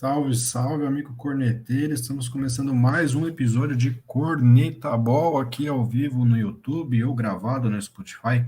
[0.00, 1.92] Salve, salve, amigo corneteiro.
[1.92, 7.68] Estamos começando mais um episódio de Corneta Ball aqui ao vivo no YouTube ou gravado
[7.68, 8.46] no Spotify,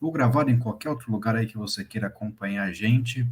[0.00, 3.28] ou gravado em qualquer outro lugar aí que você queira acompanhar a gente.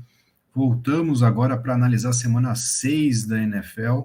[0.53, 4.01] Voltamos agora para analisar a semana 6 da NFL,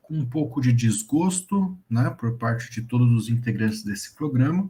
[0.00, 4.62] com um pouco de desgosto, né, por parte de todos os integrantes desse programa.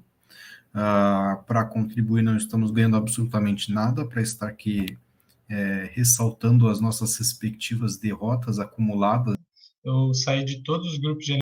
[0.74, 4.98] Uh, para contribuir, não estamos ganhando absolutamente nada para estar aqui
[5.48, 9.34] é, ressaltando as nossas respectivas derrotas acumuladas.
[9.84, 11.38] Eu saí de todos os grupos de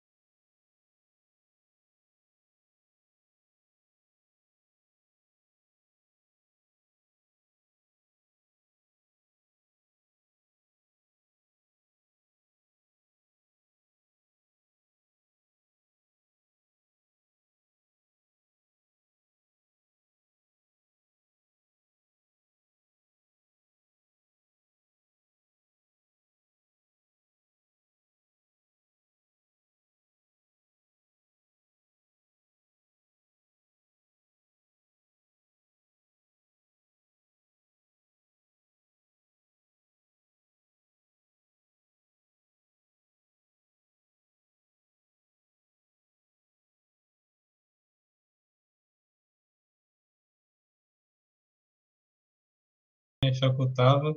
[53.35, 54.15] facultava,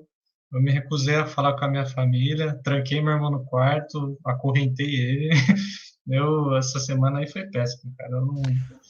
[0.52, 4.96] eu me recusei a falar com a minha família, tranquei meu irmão no quarto, acorrentei
[4.96, 5.30] ele.
[6.12, 8.14] Eu, essa semana aí foi péssimo, cara.
[8.14, 8.42] Eu não,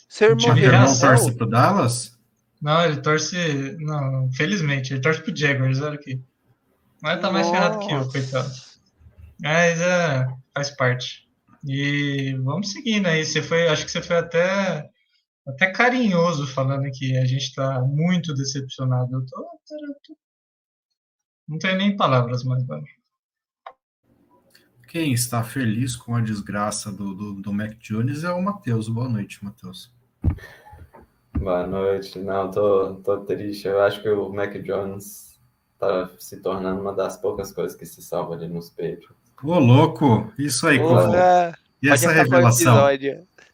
[0.08, 2.18] Seu irmão, irmão torce pro Dallas?
[2.62, 3.76] Não, ele torce.
[3.80, 6.22] Não, felizmente, ele torce pro Jaguars, olha aqui.
[7.02, 7.58] Mas tá mais Nossa.
[7.58, 8.50] ferrado que eu, coitado.
[9.42, 11.28] Mas é, faz parte.
[11.68, 13.26] E vamos seguindo aí.
[13.26, 14.90] Você foi, acho que você foi até
[15.50, 19.16] até carinhoso falando que a gente está muito decepcionado.
[19.16, 20.18] Eu tô, eu tô,
[21.48, 22.86] não tenho nem palavras mais, velho.
[24.88, 28.90] Quem está feliz com a desgraça do, do, do Mac Jones é o Matheus.
[28.90, 29.94] Boa noite, Matheus.
[31.38, 32.18] Boa noite.
[32.20, 33.68] Não, tô, tô triste.
[33.68, 35.40] Eu acho que o Mac Jones
[35.78, 39.10] tá se tornando uma das poucas coisas que se salva ali nos peitos.
[39.44, 40.32] Ô, louco!
[40.38, 42.76] Isso aí, Porra, E essa revelação?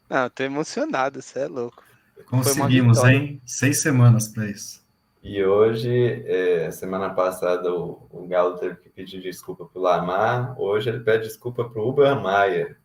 [0.09, 1.84] Não, tô emocionado, você é louco.
[2.25, 3.41] Conseguimos, hein?
[3.45, 4.85] Seis semanas para isso.
[5.21, 10.59] E hoje, é, semana passada, o, o Galo teve que pedir desculpa para o Lamar.
[10.61, 12.77] Hoje ele pede desculpa para o Uber Mayer.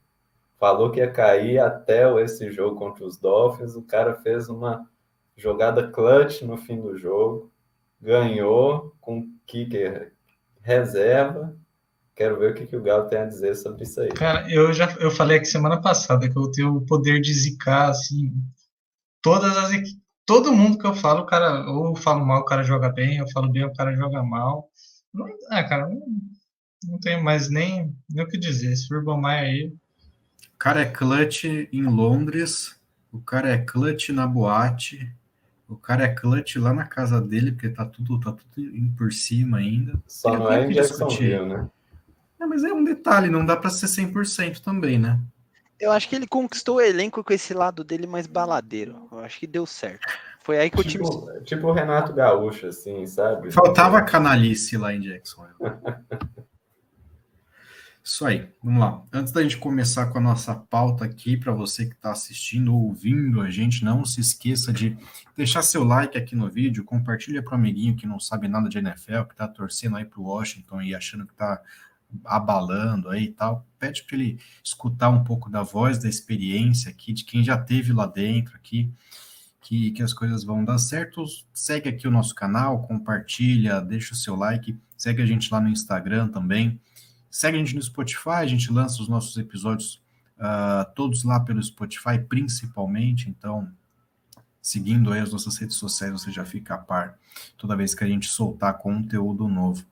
[0.58, 3.76] Falou que ia cair até esse jogo contra os Dolphins.
[3.76, 4.88] O cara fez uma
[5.36, 7.52] jogada clutch no fim do jogo.
[8.00, 10.14] Ganhou com kicker
[10.62, 11.54] reserva.
[12.14, 14.08] Quero ver o que, que o Galo tem a dizer sobre isso aí.
[14.10, 17.90] Cara, eu já eu falei aqui semana passada que eu tenho o poder de zicar
[17.90, 18.32] assim,
[19.22, 19.70] todas as
[20.30, 23.16] todo mundo que eu falo, o cara, ou eu falo mal, o cara joga bem,
[23.16, 24.70] eu falo bem, o cara joga mal.
[25.12, 26.00] Não, é, cara, não,
[26.84, 28.72] não tenho mais nem, nem o que dizer.
[28.72, 29.66] Esse Urban Meyer aí.
[30.54, 32.78] O cara é clutch em Londres,
[33.10, 35.12] o cara é clutch na boate,
[35.66, 39.58] o cara é clutch lá na casa dele, porque tá tudo, tá tudo por cima
[39.58, 40.00] ainda.
[40.06, 41.68] Só não é em Jacksonville, né?
[42.40, 45.20] É, mas é um detalhe, não dá para ser 100% também, né?
[45.80, 49.08] Eu acho que ele conquistou o elenco com esse lado dele mais baladeiro.
[49.10, 50.06] Eu acho que deu certo.
[50.40, 51.04] Foi aí que o time.
[51.04, 53.50] Tipo, tipo o Renato Gaúcho, assim, sabe?
[53.50, 55.46] Faltava canalice lá em Jackson.
[58.02, 59.02] Isso aí, vamos lá.
[59.12, 62.88] Antes da gente começar com a nossa pauta aqui, para você que está assistindo ou
[62.88, 64.96] ouvindo a gente, não se esqueça de
[65.36, 68.78] deixar seu like aqui no vídeo, compartilha para o amiguinho que não sabe nada de
[68.78, 71.62] NFL, que está torcendo aí para o Washington e achando que está
[72.24, 77.14] abalando aí e tal, pede para ele escutar um pouco da voz, da experiência aqui,
[77.14, 78.92] de quem já teve lá dentro aqui,
[79.62, 81.24] que, que as coisas vão dar certo.
[81.52, 85.70] Segue aqui o nosso canal, compartilha, deixa o seu like, segue a gente lá no
[85.70, 86.78] Instagram também,
[87.30, 89.94] segue a gente no Spotify, a gente lança os nossos episódios
[90.36, 93.72] uh, todos lá pelo Spotify, principalmente, então
[94.60, 97.18] seguindo aí as nossas redes sociais, você já fica a par
[97.56, 99.82] toda vez que a gente soltar conteúdo novo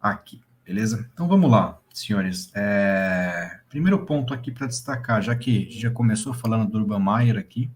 [0.00, 0.42] aqui.
[0.64, 1.08] Beleza?
[1.12, 2.50] Então vamos lá, senhores.
[2.54, 3.60] É...
[3.68, 7.70] Primeiro ponto aqui para destacar, já que já começou falando do Urban Meyer aqui,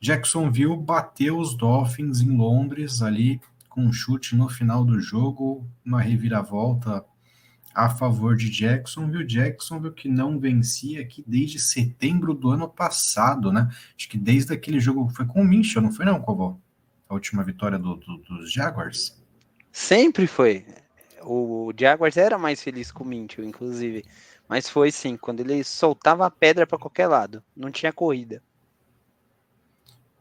[0.00, 6.00] Jacksonville bateu os Dolphins em Londres ali com um chute no final do jogo, uma
[6.00, 7.04] reviravolta
[7.72, 9.24] a favor de Jacksonville.
[9.24, 13.68] Jacksonville que não vencia aqui desde setembro do ano passado, né?
[13.96, 16.58] Acho que desde aquele jogo foi com o Minchel, não foi não, Covó?
[17.08, 19.20] A última vitória do, do, dos Jaguars?
[19.72, 20.64] Sempre foi.
[21.22, 24.04] O Jaguars era mais feliz com o Minchel, inclusive.
[24.48, 27.42] Mas foi sim, quando ele soltava a pedra para qualquer lado.
[27.56, 28.42] Não tinha corrida.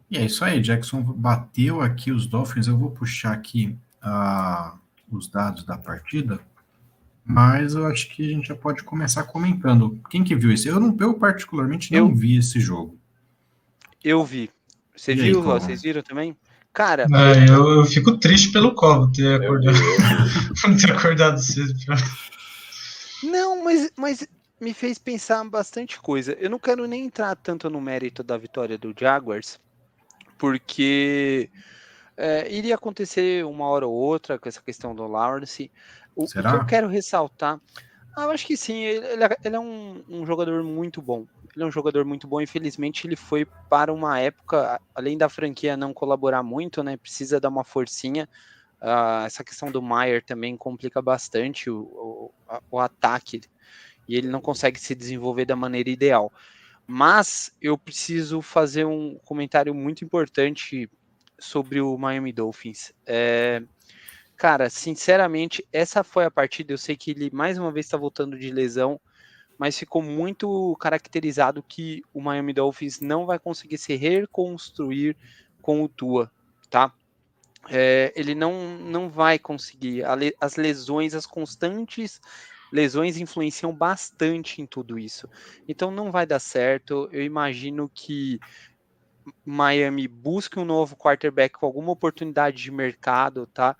[0.09, 2.67] E é isso aí, Jackson bateu aqui os Dolphins.
[2.67, 4.77] Eu vou puxar aqui uh,
[5.11, 6.39] os dados da partida.
[7.23, 9.99] Mas eu acho que a gente já pode começar comentando.
[10.09, 10.67] Quem que viu isso?
[10.67, 12.97] Eu, não, eu particularmente não eu, vi esse jogo.
[14.03, 14.49] Eu vi.
[14.95, 15.39] Você e viu?
[15.39, 16.35] Aí, Vocês viram também?
[16.73, 17.07] Cara.
[17.11, 19.77] É, eu, eu, fico triste pelo Cobo ter acordado.
[20.81, 21.73] ter acordado cedo.
[23.23, 24.27] Não, mas, mas
[24.59, 26.33] me fez pensar bastante coisa.
[26.33, 29.59] Eu não quero nem entrar tanto no mérito da vitória do Jaguars,
[30.37, 31.49] porque
[32.15, 35.71] é, iria acontecer uma hora ou outra com essa questão do Lawrence.
[36.15, 37.59] O, o que eu quero ressaltar,
[38.15, 41.25] ah, eu acho que sim, ele, é, ele é um, um, jogador muito bom.
[41.55, 42.41] Ele é um jogador muito bom.
[42.41, 46.97] Infelizmente, ele foi para uma época, além da franquia não colaborar muito, né?
[46.97, 48.27] Precisa dar uma forcinha.
[48.81, 52.31] Uh, essa questão do Maier também complica bastante o, o,
[52.71, 53.41] o ataque
[54.07, 56.31] e ele não consegue se desenvolver da maneira ideal.
[56.87, 60.89] Mas eu preciso fazer um comentário muito importante
[61.37, 62.91] sobre o Miami Dolphins.
[63.05, 63.61] É,
[64.35, 66.73] cara, sinceramente, essa foi a partida.
[66.73, 68.99] Eu sei que ele mais uma vez está voltando de lesão,
[69.59, 75.17] mas ficou muito caracterizado que o Miami Dolphins não vai conseguir se reconstruir
[75.61, 76.31] com o Tua,
[76.69, 76.93] tá?
[77.69, 80.03] É, ele não, não vai conseguir.
[80.39, 82.21] As lesões, as constantes
[82.71, 85.27] lesões influenciam bastante em tudo isso.
[85.67, 87.09] Então não vai dar certo.
[87.11, 88.39] Eu imagino que
[89.45, 93.75] Miami busque um novo quarterback com alguma oportunidade de mercado, tá?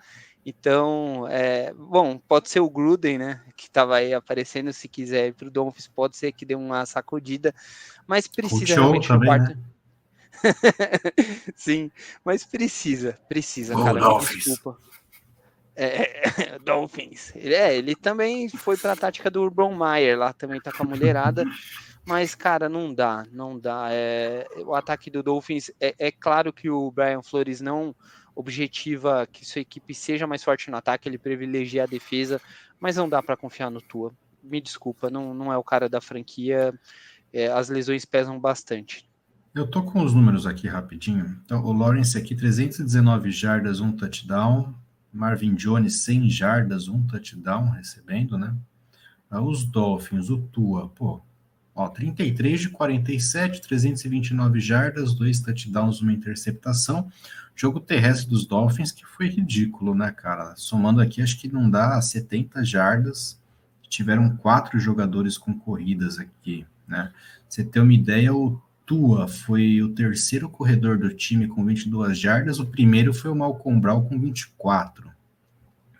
[0.49, 3.41] Então, é, bom, pode ser o Gruden, né?
[3.55, 4.73] Que estava aí aparecendo.
[4.73, 7.53] Se quiser ir para o Dolphins, pode ser que dê uma sacudida,
[8.07, 9.49] mas precisa realmente também, quarto...
[9.49, 9.57] né?
[11.55, 11.91] Sim,
[12.25, 13.99] mas precisa, precisa, oh, cara.
[14.19, 14.77] Desculpa.
[15.75, 17.31] É, Dolphins.
[17.35, 20.83] Ele, é, ele também foi para a tática do Urban Meyer, lá também tá com
[20.83, 21.45] a mulherada.
[22.05, 23.89] Mas, cara, não dá, não dá.
[23.91, 27.95] É, o ataque do Dolphins, é, é, claro que o Brian Flores não
[28.39, 32.41] objetiva que sua equipe seja mais forte no ataque, ele privilegia a defesa,
[32.80, 34.13] mas não dá para confiar no Tua.
[34.41, 36.74] Me desculpa, não, não é o cara da franquia.
[37.33, 39.07] É, as lesões pesam bastante.
[39.53, 41.38] Eu tô com os números aqui rapidinho.
[41.44, 44.74] Então, o Lawrence aqui, 319 jardas, um touchdown.
[45.12, 48.56] Marvin Jones, 100 jardas, um touchdown recebendo, né?
[49.31, 51.21] Os Dolphins, o Tua, pô,
[51.79, 57.09] Ó, 33 de 47, 329 jardas, dois touchdowns, uma interceptação.
[57.55, 60.53] Jogo terrestre dos Dolphins que foi ridículo, né, cara?
[60.57, 63.39] Somando aqui, acho que não dá 70 jardas.
[63.87, 67.13] Tiveram quatro jogadores com corridas aqui, né?
[67.47, 72.59] Você ter uma ideia, o Tua foi o terceiro corredor do time com 22 jardas,
[72.59, 75.09] o primeiro foi o Malcolm Brown com 24.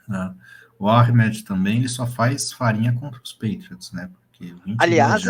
[0.10, 0.36] Né?
[0.78, 4.10] O Ahmed também, ele só faz farinha contra os Patriots, né?
[4.78, 5.24] Aliás,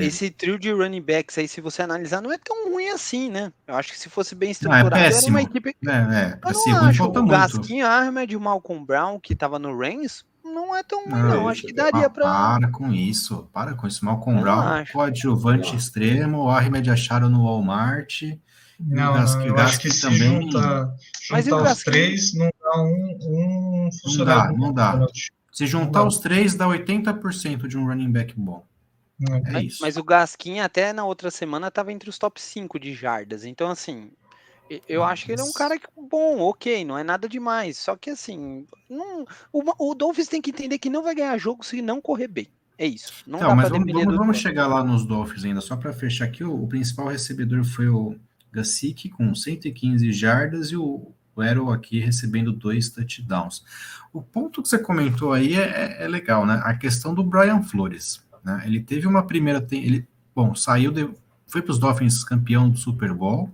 [0.00, 3.50] esse trio de running backs aí, se você analisar, não é tão ruim assim, né?
[3.66, 5.74] Eu acho que se fosse bem estruturado, não, é era uma equipe.
[5.86, 7.04] É, é, não acho.
[7.04, 11.22] O Gaskin Ahmed e o Malcolm Brown, que tava no Rams, não é tão ruim,
[11.22, 11.48] não.
[11.48, 12.24] Acho que daria para.
[12.24, 14.04] Para com isso, para com isso.
[14.04, 18.22] Malcolm Brown, coadjuvante extremo, o Ahmed acharam no Walmart.
[18.78, 20.18] Não, não eu acho que se também...
[20.18, 20.94] junta,
[21.30, 24.58] Mas os três, não dá um, um funcionário.
[24.58, 25.12] Não dá, não dá.
[25.54, 28.66] Se juntar os três, dá 80% de um running back bom.
[29.30, 29.78] É, mas, isso.
[29.80, 33.44] Mas o Gaskin até na outra semana estava entre os top 5 de jardas.
[33.44, 34.10] Então, assim,
[34.88, 35.12] eu Nossa.
[35.12, 37.78] acho que ele é um cara bom, ok, não é nada demais.
[37.78, 41.64] Só que, assim, não, o, o Dolphins tem que entender que não vai ganhar jogo
[41.64, 42.48] se não correr bem.
[42.76, 43.12] É isso.
[43.24, 45.60] Não então, mas vamos, vamos, vamos chegar lá nos Dolphins ainda.
[45.60, 48.16] Só para fechar aqui, o, o, principal recebedor foi o
[48.52, 53.64] Gassic com 115 jardas e o o Arrow aqui recebendo dois touchdowns.
[54.12, 56.60] O ponto que você comentou aí é, é, é legal, né?
[56.64, 58.24] A questão do Brian Flores.
[58.44, 58.62] Né?
[58.66, 59.66] Ele teve uma primeira.
[59.72, 61.08] Ele, bom, saiu, de,
[61.46, 63.50] foi para os Dolphins campeão do Super Bowl,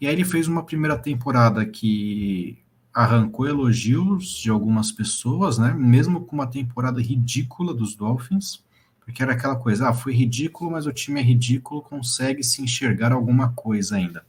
[0.00, 2.58] e aí ele fez uma primeira temporada que
[2.92, 5.72] arrancou elogios de algumas pessoas, né?
[5.72, 8.64] Mesmo com uma temporada ridícula dos Dolphins,
[9.00, 13.12] porque era aquela coisa, ah, foi ridículo, mas o time é ridículo, consegue se enxergar
[13.12, 14.24] alguma coisa ainda.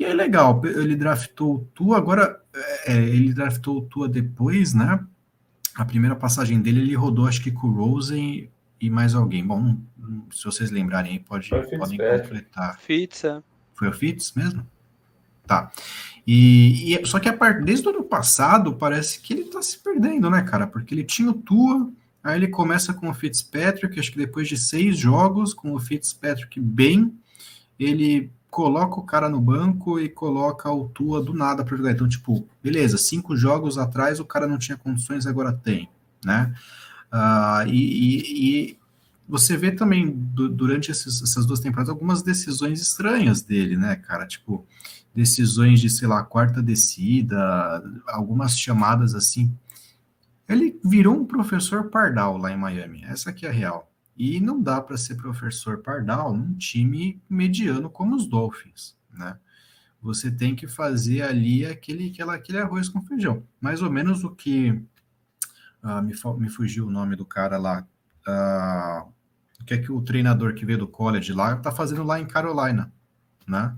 [0.00, 2.42] E é legal, ele draftou o Tua, agora
[2.86, 4.98] é, ele draftou o Tua depois, né?
[5.74, 9.46] A primeira passagem dele, ele rodou acho que com o Rosen e mais alguém.
[9.46, 9.76] Bom,
[10.32, 12.80] se vocês lembrarem aí, pode, podem completar.
[12.80, 13.42] Fitz, é.
[13.74, 14.66] Foi o Fitz mesmo?
[15.46, 15.70] Tá.
[16.26, 17.62] E, e, só que a part...
[17.62, 20.66] desde o ano passado parece que ele tá se perdendo, né, cara?
[20.66, 21.92] Porque ele tinha o Tua,
[22.24, 26.58] aí ele começa com o Fitzpatrick, acho que depois de seis jogos, com o Fitzpatrick
[26.58, 27.14] bem,
[27.78, 31.92] ele coloca o cara no banco e coloca o Tua do nada para jogar.
[31.92, 35.88] Então, tipo, beleza, cinco jogos atrás o cara não tinha condições, agora tem,
[36.24, 36.52] né?
[37.12, 38.80] Uh, e, e, e,
[39.28, 44.26] você vê também do, durante esses, essas duas temporadas algumas decisões estranhas dele, né, cara?
[44.26, 44.66] Tipo,
[45.14, 49.56] decisões de, sei lá, quarta descida, algumas chamadas assim.
[50.48, 53.04] Ele virou um professor pardal lá em Miami.
[53.04, 53.89] Essa aqui é a real.
[54.22, 59.38] E não dá para ser professor pardal num time mediano como os Dolphins, né?
[60.02, 63.42] Você tem que fazer ali aquele, aquela, aquele arroz com feijão.
[63.58, 64.78] Mais ou menos o que.
[65.82, 67.86] Ah, me, me fugiu o nome do cara lá.
[68.26, 69.06] Ah,
[69.58, 72.26] o que é que o treinador que veio do college lá está fazendo lá em
[72.26, 72.92] Carolina,
[73.46, 73.74] né?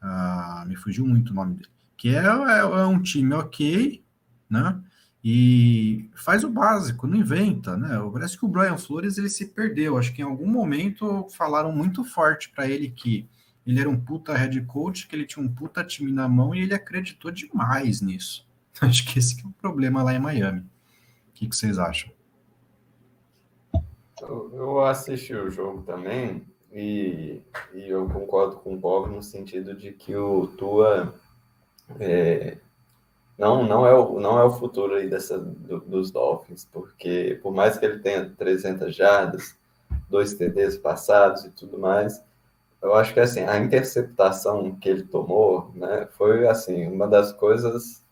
[0.00, 1.70] Ah, me fugiu muito o nome dele.
[1.96, 4.04] Que é, é, é, um time ok,
[4.48, 4.80] né?
[5.24, 7.90] E faz o básico, não inventa, né?
[8.12, 9.96] Parece que o Brian Flores ele se perdeu.
[9.96, 13.28] Acho que em algum momento falaram muito forte para ele que
[13.64, 16.62] ele era um puta head coach, que ele tinha um puta time na mão e
[16.62, 18.48] ele acreditou demais nisso.
[18.80, 20.60] Acho que esse que é o problema lá em Miami.
[20.60, 22.10] O que, que vocês acham?
[24.20, 27.42] Eu assisti o jogo também e,
[27.74, 31.14] e eu concordo com o Bob no sentido de que o Tua
[31.98, 32.58] é,
[33.38, 37.52] não, não, é o, não é o futuro aí dessa, do, dos Dolphins, porque por
[37.52, 39.56] mais que ele tenha 300 jardas,
[40.08, 42.22] dois TDs passados e tudo mais,
[42.80, 48.02] eu acho que assim, a interceptação que ele tomou né, foi assim uma das coisas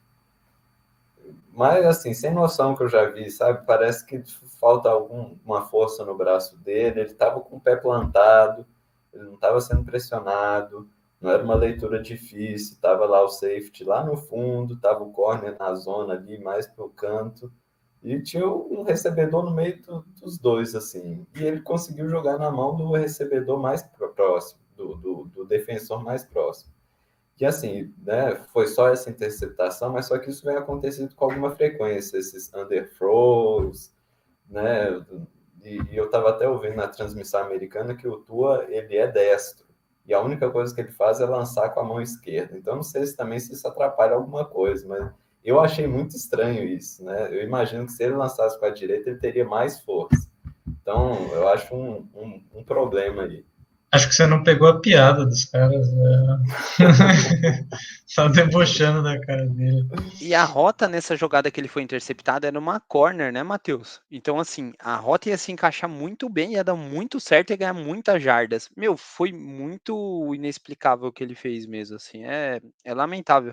[1.53, 3.67] mas, assim, sem noção que eu já vi, sabe?
[3.67, 4.23] Parece que
[4.59, 7.01] falta alguma força no braço dele.
[7.01, 8.65] Ele estava com o pé plantado,
[9.13, 10.89] ele não estava sendo pressionado,
[11.21, 12.75] não era uma leitura difícil.
[12.75, 16.85] Estava lá o safety lá no fundo, estava o corner na zona ali, mais para
[16.85, 17.53] o canto.
[18.03, 21.27] E tinha um recebedor no meio do, dos dois, assim.
[21.37, 23.83] E ele conseguiu jogar na mão do recebedor mais
[24.17, 26.73] próximo, do, do, do defensor mais próximo
[27.41, 31.51] que assim, né, foi só essa interceptação, mas só que isso vem acontecendo com alguma
[31.57, 33.95] frequência, esses underthrows,
[34.47, 35.03] né,
[35.63, 39.67] e, e eu estava até ouvindo na transmissão americana que o Tua, ele é destro,
[40.11, 42.83] e a única coisa que ele faz é lançar com a mão esquerda, então não
[42.83, 45.11] sei se também se isso atrapalha alguma coisa, mas
[45.45, 49.09] eu achei muito estranho isso, né, eu imagino que se ele lançasse com a direita,
[49.09, 50.29] ele teria mais força,
[50.67, 53.45] então eu acho um, um, um problema aí.
[53.93, 55.93] Acho que você não pegou a piada dos caras.
[55.93, 56.43] Né?
[58.07, 59.85] Só debochando da cara dele.
[60.21, 64.01] E a rota nessa jogada que ele foi interceptado era uma corner, né, Matheus?
[64.09, 67.75] Então, assim, a rota ia se encaixar muito bem, ia dar muito certo e ganhar
[67.75, 68.71] muitas jardas.
[68.77, 72.25] Meu, foi muito inexplicável o que ele fez mesmo, assim.
[72.25, 73.53] É, é lamentável.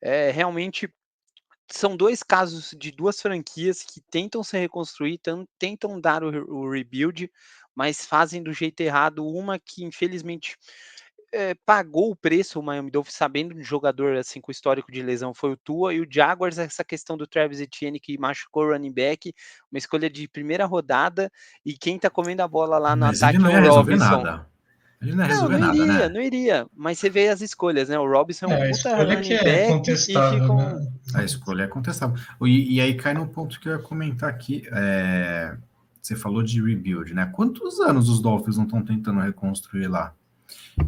[0.00, 0.90] É realmente
[1.68, 5.20] são dois casos de duas franquias que tentam se reconstruir,
[5.58, 7.30] tentam dar o rebuild,
[7.76, 9.26] mas fazem do jeito errado.
[9.26, 10.56] Uma que, infelizmente,
[11.32, 15.34] é, pagou o preço o Miami Dolphins, sabendo de jogador assim com histórico de lesão,
[15.34, 18.92] foi o Tua, e o Jaguars, essa questão do Travis Etienne que machucou o running
[18.92, 19.34] back,
[19.70, 21.30] uma escolha de primeira rodada,
[21.64, 24.22] e quem tá comendo a bola lá no mas ataque é o Robinson.
[24.22, 24.46] Nada.
[25.02, 26.08] Ele não, não, não nada, iria, né?
[26.08, 26.66] não iria.
[26.74, 27.98] Mas você vê as escolhas, né?
[27.98, 30.56] O Robinson é um é, puta running é back e ficam...
[30.56, 30.92] Né?
[31.14, 32.16] A escolha é contestável.
[32.40, 34.66] E, e, aí cai no ponto que eu ia comentar aqui.
[34.72, 35.54] É
[36.06, 37.26] você falou de rebuild, né?
[37.26, 40.14] Quantos anos os Dolphins não estão tentando reconstruir lá?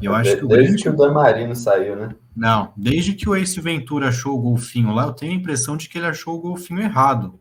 [0.01, 0.83] Eu acho que o desde grande...
[0.83, 2.15] que o Damarino saiu, né?
[2.37, 5.89] Não, desde que o Ace Ventura achou o golfinho lá, eu tenho a impressão de
[5.89, 7.41] que ele achou o golfinho errado.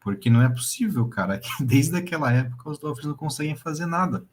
[0.00, 1.40] Porque não é possível, cara.
[1.58, 4.24] Desde aquela época os Dolphins não conseguem fazer nada.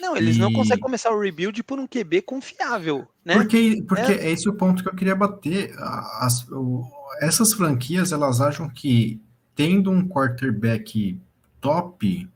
[0.00, 0.38] Não, eles e...
[0.38, 3.34] não conseguem começar o rebuild por um QB confiável, né?
[3.34, 4.30] Porque, porque é.
[4.30, 5.74] esse é o ponto que eu queria bater.
[6.20, 6.82] As, o,
[7.20, 9.20] essas franquias, elas acham que
[9.54, 11.20] tendo um quarterback
[11.60, 12.28] top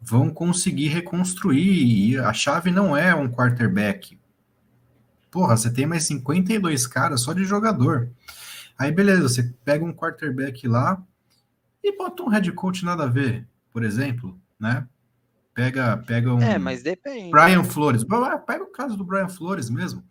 [0.00, 2.12] vão conseguir reconstruir.
[2.12, 4.18] E a chave não é um quarterback.
[5.30, 8.10] Porra, você tem mais 52 caras só de jogador.
[8.78, 11.02] Aí, beleza, você pega um quarterback lá
[11.82, 14.86] e bota um head coach nada a ver, por exemplo, né?
[15.54, 16.40] Pega, pega um.
[16.40, 17.30] É, mas depende.
[17.30, 18.04] Brian Flores.
[18.46, 20.02] Pega o caso do Brian Flores mesmo.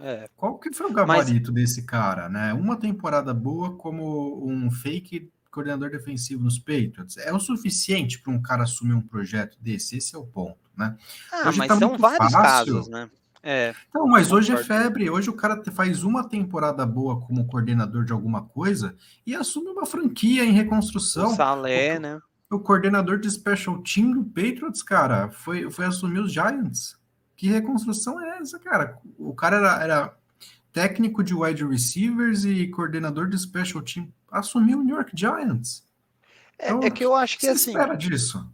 [0.00, 0.28] É.
[0.36, 1.62] Qual que foi o gabarito mas...
[1.62, 2.52] desse cara, né?
[2.54, 8.40] Uma temporada boa como um fake coordenador defensivo nos Patriots é o suficiente para um
[8.40, 9.98] cara assumir um projeto desse?
[9.98, 10.96] Esse é o ponto, né?
[11.30, 12.74] Ah, hoje mas tá são vários fácil.
[12.74, 13.10] casos, né?
[13.44, 15.10] É, não, mas hoje é febre.
[15.10, 18.94] Hoje o cara faz uma temporada boa como coordenador de alguma coisa
[19.26, 21.32] e assume uma franquia em reconstrução.
[21.32, 22.20] O Salé, o, né?
[22.50, 26.96] O coordenador de special team do Patriots, cara, foi, foi assumir os Giants.
[27.36, 28.98] Que reconstrução é essa, cara?
[29.18, 30.16] O cara era, era
[30.72, 35.86] técnico de wide receivers e coordenador de special team assumiu o New York Giants.
[36.58, 37.70] É, então, é que eu acho que assim.
[37.70, 38.48] espera disso?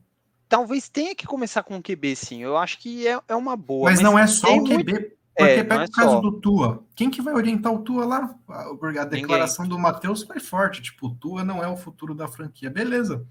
[0.48, 2.42] Talvez tenha que começar com o QB, sim.
[2.42, 3.90] Eu acho que é, é uma boa.
[3.90, 4.92] Mas, mas não é só o QB.
[4.92, 5.18] Muito...
[5.38, 6.20] Porque é, pega é o caso só.
[6.20, 6.84] do Tua.
[6.96, 8.34] Quem que vai orientar o Tua lá?
[8.48, 9.78] A declaração Ninguém.
[9.78, 10.82] do Matheus foi forte.
[10.82, 12.68] Tipo, o Tua não é o futuro da franquia.
[12.68, 13.24] Beleza.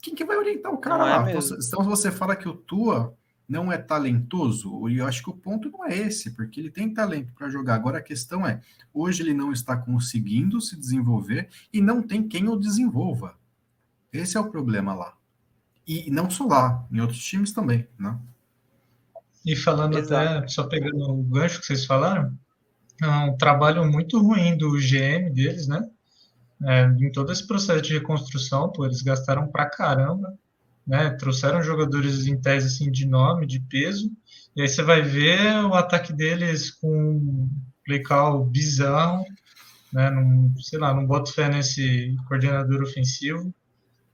[0.00, 1.30] Quem que vai orientar o cara não é lá?
[1.30, 3.17] É então, você fala que o Tua
[3.48, 6.92] não é talentoso, e eu acho que o ponto não é esse, porque ele tem
[6.92, 7.76] talento para jogar.
[7.76, 8.60] Agora a questão é,
[8.92, 13.38] hoje ele não está conseguindo se desenvolver e não tem quem o desenvolva.
[14.12, 15.16] Esse é o problema lá.
[15.86, 18.18] E não só lá, em outros times também, né?
[19.46, 20.38] E falando Exato.
[20.38, 22.38] até, só pegando o gancho que vocês falaram,
[23.00, 25.88] é um trabalho muito ruim do GM deles, né?
[26.64, 30.36] É, em todo esse processo de reconstrução, pô, eles gastaram pra caramba,
[30.88, 31.10] né?
[31.10, 34.10] Trouxeram jogadores em tese assim de nome, de peso,
[34.56, 37.50] e aí você vai ver o ataque deles com um
[37.84, 39.22] play call bizarro,
[39.92, 40.10] né?
[40.10, 43.54] Não, sei lá, não boto fé nesse coordenador ofensivo.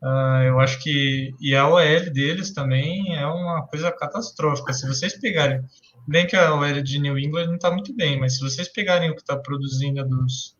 [0.02, 4.72] Uh, eu acho que e a OL deles também é uma coisa catastrófica.
[4.72, 5.62] Se vocês pegarem,
[6.06, 9.10] bem que a OL de New England não está muito bem, mas se vocês pegarem
[9.10, 10.56] o que está produzindo dos,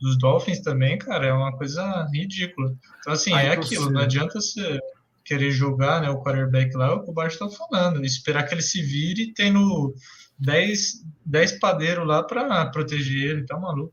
[0.00, 2.72] dos Dolphins também, cara, é uma coisa ridícula.
[3.00, 4.80] Então, assim, Ai, é aquilo, não adianta você
[5.26, 8.54] querer jogar né, o quarterback lá, é o que o Bart está falando, esperar que
[8.54, 9.92] ele se vire tendo
[10.38, 13.92] 10, 10 padeiros lá para proteger ele, tá maluco.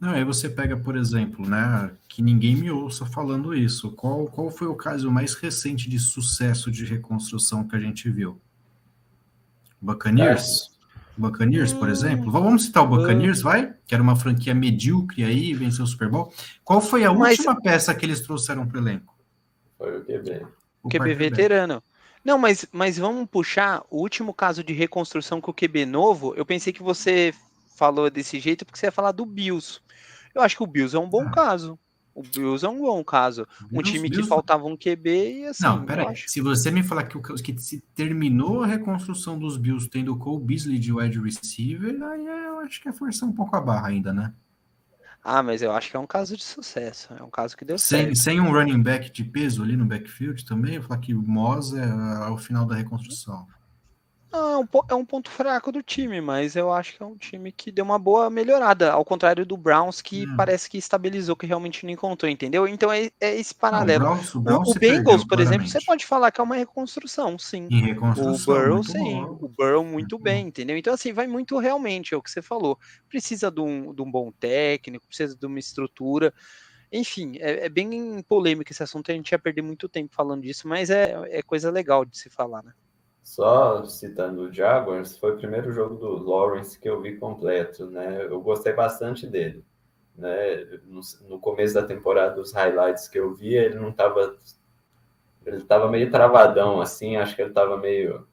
[0.00, 3.90] Não, aí você pega, por exemplo, né, que ninguém me ouça falando isso.
[3.90, 8.40] Qual, qual foi o caso mais recente de sucesso de reconstrução que a gente viu?
[9.80, 10.70] Buccaneers?
[10.76, 11.20] É.
[11.20, 12.30] Buccaneers, por hum, exemplo.
[12.30, 13.74] Vamos citar o Buccaneers, vai?
[13.86, 16.32] Que era uma franquia medíocre aí, venceu o Super Bowl.
[16.64, 17.38] Qual foi a Mas...
[17.38, 19.14] última peça que eles trouxeram para o elenco?
[19.76, 20.46] Foi o QB.
[20.82, 21.82] O QB veterano.
[22.24, 26.34] Não, mas, mas vamos puxar o último caso de reconstrução com o QB novo.
[26.34, 27.32] Eu pensei que você
[27.76, 29.80] falou desse jeito porque você ia falar do Bills.
[30.34, 31.30] Eu acho que o Bills é um bom ah.
[31.30, 31.78] caso.
[32.14, 33.46] O Bills é um bom caso.
[33.60, 34.22] Bills, um time Bills...
[34.22, 35.62] que faltava um QB e assim.
[35.62, 36.14] Não, peraí.
[36.26, 40.18] Se você me falar que, o, que se terminou a reconstrução dos Bills tendo o
[40.18, 43.88] Cole Beasley de wide receiver, aí eu acho que é forçar um pouco a barra
[43.88, 44.34] ainda, né?
[45.22, 47.12] Ah, mas eu acho que é um caso de sucesso.
[47.18, 48.18] É um caso que deu sem, certo.
[48.18, 51.72] Sem um running back de peso ali no backfield também, eu falar que o Moz
[51.74, 53.46] é, é o final da reconstrução.
[54.32, 57.16] Não, é um, é um ponto fraco do time, mas eu acho que é um
[57.16, 60.36] time que deu uma boa melhorada, ao contrário do Browns, que hum.
[60.36, 62.68] parece que estabilizou, que realmente não encontrou, entendeu?
[62.68, 64.04] Então é, é esse paralelo.
[64.04, 66.44] Não, o, Browns, o, Browns o, Bengals, perdeu, por exemplo, você pode falar que é
[66.44, 67.66] uma reconstrução, sim.
[67.70, 69.14] Em reconstrução, o Burrow, sim.
[69.14, 69.38] Bom.
[69.40, 70.76] O Burrow, muito bem, entendeu?
[70.76, 72.78] Então, assim, vai muito realmente, é o que você falou.
[73.08, 76.32] Precisa de um, de um bom técnico, precisa de uma estrutura.
[76.92, 80.68] Enfim, é, é, bem polêmico esse assunto, a gente ia perder muito tempo falando disso,
[80.68, 82.72] mas é, é coisa legal de se falar, né?
[83.30, 88.24] Só citando o Jaguars, foi o primeiro jogo do Lawrence que eu vi completo, né?
[88.24, 89.64] Eu gostei bastante dele,
[90.16, 90.64] né?
[90.84, 94.36] No, no começo da temporada, os highlights que eu vi, ele não estava
[95.46, 98.26] ele estava meio travadão assim, acho que ele estava meio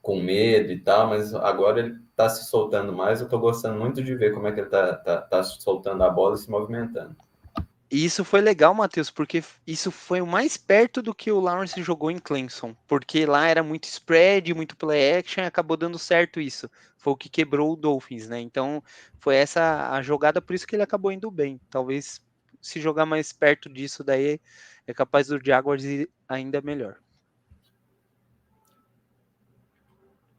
[0.00, 3.20] com medo e tal, mas agora ele está se soltando mais.
[3.20, 6.08] Eu estou gostando muito de ver como é que ele está tá, tá soltando a
[6.08, 7.14] bola e se movimentando.
[7.92, 11.82] E isso foi legal, Matheus, porque isso foi o mais perto do que o Lawrence
[11.82, 16.40] jogou em Clemson, porque lá era muito spread, muito play action, e acabou dando certo
[16.40, 16.70] isso.
[16.96, 18.40] Foi o que quebrou o Dolphins, né?
[18.40, 18.82] Então,
[19.18, 21.60] foi essa a jogada, por isso que ele acabou indo bem.
[21.68, 22.18] Talvez
[22.62, 24.40] se jogar mais perto disso daí,
[24.86, 26.96] é capaz do Jaguars ir ainda melhor.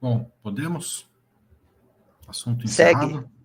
[0.01, 1.07] Bom, podemos?
[2.27, 3.11] Assunto encerrado.
[3.11, 3.42] Segue.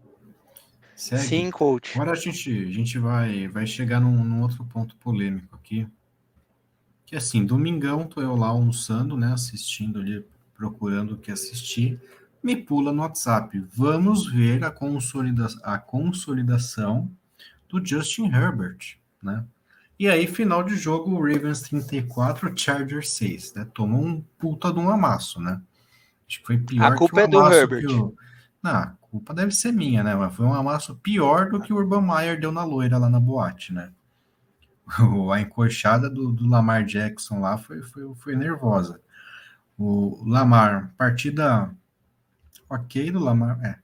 [0.99, 1.23] Segue.
[1.23, 1.93] Sim, coach.
[1.95, 5.87] Agora a gente, a gente vai, vai chegar num, num, outro ponto polêmico aqui.
[7.07, 9.33] Que assim, domingão, tô eu lá almoçando, né?
[9.33, 12.01] Assistindo ali, procurando o que assistir.
[12.43, 13.65] Me pula no WhatsApp.
[13.73, 17.09] Vamos ver a, consolida a consolidação
[17.69, 19.45] do Justin Herbert, né?
[20.01, 23.69] E aí, final de jogo, Ravens 34, Chargers 6, né?
[23.73, 25.63] Tomou um puta de um amasso, né?
[26.29, 27.89] Acho que foi pior a culpa é do Herbert.
[27.89, 28.17] O...
[28.61, 30.15] Não, culpa deve ser minha, né?
[30.15, 33.19] Mas foi um amasso pior do que o Urban Meyer deu na loira lá na
[33.19, 33.91] boate, né?
[35.33, 39.01] a encoxada do, do, Lamar Jackson lá foi, foi, foi nervosa.
[39.77, 41.71] O Lamar, partida
[42.71, 43.61] ok do Lamar.
[43.63, 43.79] É,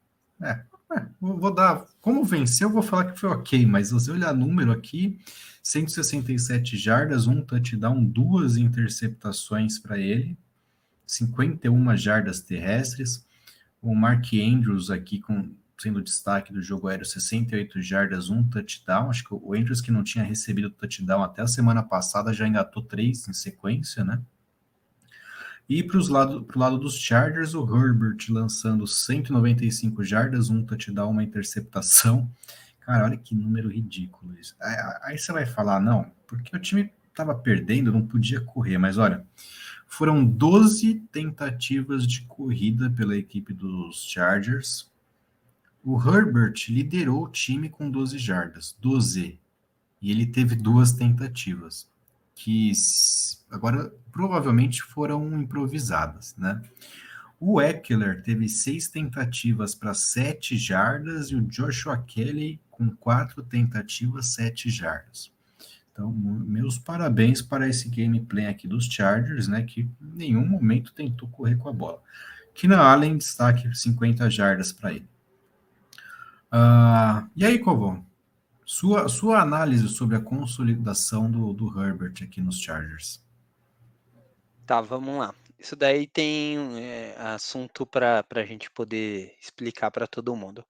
[0.46, 0.64] é,
[0.96, 1.84] é, vou dar.
[2.00, 5.18] Como venceu, vou falar que foi ok, mas você olhar número aqui:
[5.62, 10.38] 167 jardas, um touchdown, duas interceptações para ele,
[11.06, 13.26] 51 jardas terrestres
[13.90, 19.10] o Mark Andrews aqui com sendo destaque do jogo aéreo, 68 jardas, um touchdown.
[19.10, 22.82] Acho que o Andrews que não tinha recebido touchdown até a semana passada já engatou
[22.82, 24.22] três em sequência, né?
[25.68, 31.22] E para o lado, lado dos Chargers, o Herbert lançando 195 jardas, um touchdown, uma
[31.22, 32.30] interceptação.
[32.80, 34.54] Cara, olha que número ridículo isso.
[34.60, 38.98] Aí, aí você vai falar, não, porque o time estava perdendo, não podia correr, mas
[38.98, 39.24] olha,
[39.86, 44.90] foram 12 tentativas de corrida pela equipe dos Chargers.
[45.84, 49.38] O Herbert liderou o time com 12 jardas, 12.
[50.00, 51.88] E ele teve duas tentativas,
[52.34, 52.72] que
[53.50, 56.60] agora provavelmente foram improvisadas, né?
[57.40, 64.34] O Eckler teve seis tentativas para sete jardas e o Joshua Kelly com quatro tentativas,
[64.34, 65.33] sete jardas.
[65.94, 69.62] Então, meus parabéns para esse gameplay aqui dos Chargers, né?
[69.62, 72.02] Que em nenhum momento tentou correr com a bola.
[72.52, 75.08] Keenan Allen, destaque 50 jardas para ele.
[76.52, 78.04] Uh, e aí, Covão?
[78.66, 83.24] Sua, sua análise sobre a consolidação do, do Herbert aqui nos Chargers.
[84.66, 85.32] Tá, vamos lá.
[85.56, 90.64] Isso daí tem é, assunto para a gente poder explicar para todo mundo.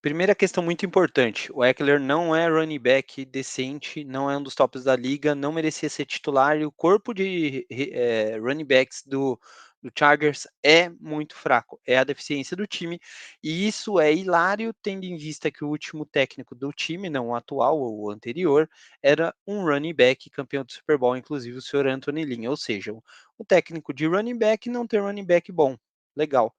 [0.00, 4.54] Primeira questão muito importante: o Eckler não é running back decente, não é um dos
[4.54, 9.38] tops da liga, não merecia ser titular e o corpo de é, running backs do,
[9.82, 13.00] do Chargers é muito fraco, é a deficiência do time,
[13.42, 17.34] e isso é hilário, tendo em vista que o último técnico do time, não o
[17.34, 18.70] atual ou o anterior,
[19.02, 22.92] era um running back campeão do Super Bowl, inclusive o senhor Anthony Lynn, ou seja,
[23.36, 25.76] o técnico de running back não tem running back bom,
[26.16, 26.54] legal.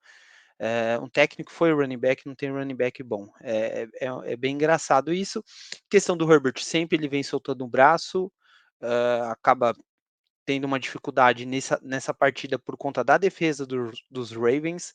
[0.59, 3.31] É, um técnico foi running back, não tem running back bom.
[3.41, 5.43] É, é, é, bem engraçado isso.
[5.89, 8.25] Questão do Herbert, sempre ele vem soltando o braço,
[8.81, 9.73] uh, acaba
[10.45, 14.93] tendo uma dificuldade nessa, nessa partida por conta da defesa do, dos Ravens.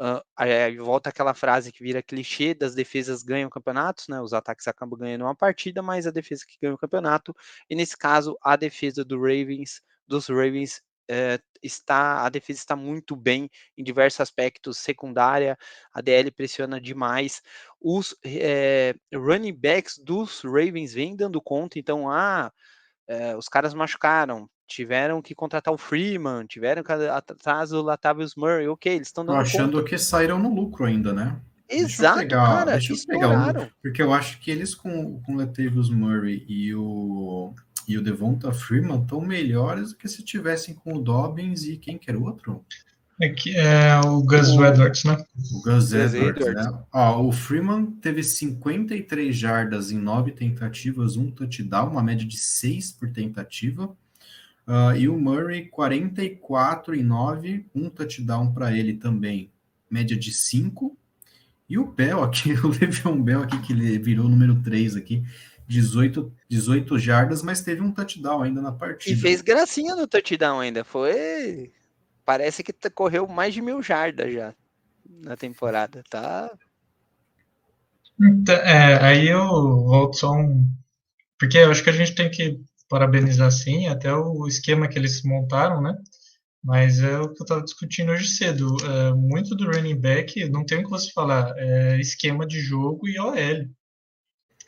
[0.00, 4.20] Uh, aí volta aquela frase que vira clichê das defesas ganham campeonatos, né?
[4.20, 7.34] Os ataques acabam ganhando uma partida, mas a defesa que ganha o campeonato.
[7.70, 13.16] E nesse caso, a defesa do Ravens, dos Ravens é, está a defesa está muito
[13.16, 15.58] bem em diversos aspectos, secundária,
[15.92, 17.42] a DL pressiona demais,
[17.80, 22.52] os é, running backs dos Ravens vêm dando conta, então ah,
[23.06, 28.68] é, os caras machucaram, tiveram que contratar o Freeman, tiveram que atrás o Latavius Murray,
[28.68, 29.88] ok, eles estão dando achando conta.
[29.88, 31.40] que saíram no lucro ainda, né?
[31.70, 35.34] Exato, deixa pegar, cara, deixa eu pegar um, porque eu acho que eles com, com
[35.34, 37.54] o Latavius Murray e o
[37.88, 41.96] e o Devonta Freeman estão melhores do que se tivessem com o Dobbins e quem
[41.96, 42.62] que era o outro?
[43.20, 45.16] É, que é o Gus o, Edwards, né?
[45.52, 46.78] O Gus Edwards, né?
[46.92, 52.92] Ó, o Freeman teve 53 jardas em 9 tentativas, um touchdown, uma média de 6
[52.92, 53.86] por tentativa.
[54.68, 59.50] Uh, e o Murray, 44 em 9, um touchdown para ele também,
[59.90, 60.96] média de 5.
[61.68, 65.24] E o Bell aqui, o Le'Veon Bell aqui, que ele virou número 3 aqui,
[65.68, 69.14] 18, 18 jardas, mas teve um touchdown ainda na partida.
[69.14, 70.82] E fez gracinha no touchdown ainda.
[70.82, 71.70] Foi.
[72.24, 74.54] Parece que correu mais de mil jardas já
[75.06, 76.02] na temporada.
[76.08, 76.50] Tá.
[78.20, 80.66] Então, é, aí eu volto só um.
[81.38, 85.22] Porque eu acho que a gente tem que parabenizar sim, até o esquema que eles
[85.22, 85.94] montaram, né?
[86.64, 88.74] Mas é o que eu estava discutindo hoje cedo.
[88.84, 93.06] É, muito do running back, não tem o que você falar, é esquema de jogo
[93.06, 93.68] e OL.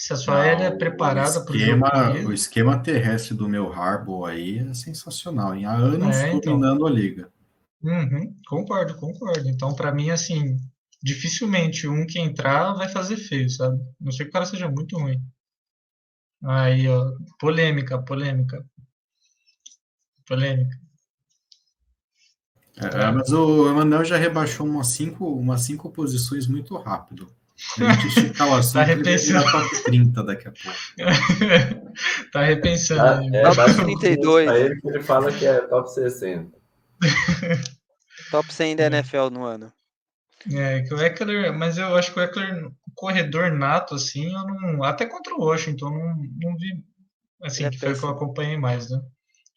[0.00, 4.30] Se a sua Não, é preparada para o esquema, o esquema terrestre do meu Harbour
[4.30, 5.54] aí é sensacional.
[5.54, 6.54] Em há anos é, então.
[6.54, 7.30] dominando a liga.
[7.82, 9.46] Uhum, concordo, concordo.
[9.46, 10.58] Então, para mim, assim,
[11.02, 13.78] dificilmente um que entrar vai fazer feio, sabe?
[14.00, 15.22] Não sei que o cara seja muito ruim.
[16.44, 18.64] Aí, ó, polêmica, polêmica.
[20.26, 20.80] Polêmica.
[22.78, 23.10] É, é.
[23.10, 27.30] Mas o Emanuel já rebaixou umas cinco, umas cinco posições muito rápido.
[28.06, 29.50] Esticar o assunto, tá repensando.
[29.50, 30.78] top 30 daqui a pouco.
[32.32, 33.00] tá repensando.
[33.00, 34.46] Ah, é, top 32.
[34.46, 36.58] Pra ele que ele fala que é top 60.
[38.30, 39.72] top 100 da NFL no ano.
[40.52, 44.82] É, que o Eckler, mas eu acho que o Eckler, corredor nato, assim, eu não.
[44.82, 46.82] Até contra o Washington, eu não, não vi.
[47.42, 49.00] Assim, é que foi que eu acompanhei mais, né?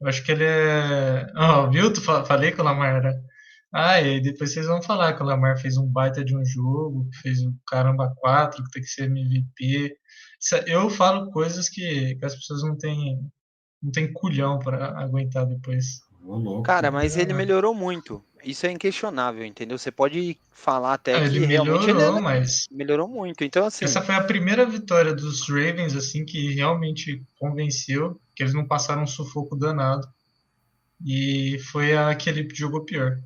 [0.01, 1.25] Eu acho que ele é.
[1.35, 1.91] Ó, oh, viu?
[1.91, 3.23] Tu falei que o Lamar era
[3.73, 7.09] ah, e depois vocês vão falar que o Lamar fez um baita de um jogo,
[7.09, 9.97] que fez um caramba 4, que tem que ser MVP.
[10.67, 13.19] Eu falo coisas que, que as pessoas não têm,
[13.81, 16.01] não têm culhão para aguentar depois.
[16.61, 18.23] Cara, mas ele melhorou muito.
[18.45, 19.77] Isso é inquestionável, entendeu?
[19.77, 23.43] Você pode falar até ah, que ele realmente melhorou, ele mas melhorou muito.
[23.43, 28.53] Então assim, essa foi a primeira vitória dos Ravens assim que realmente convenceu que eles
[28.53, 30.07] não passaram um sufoco danado.
[31.03, 33.17] E foi aquele que jogou pior.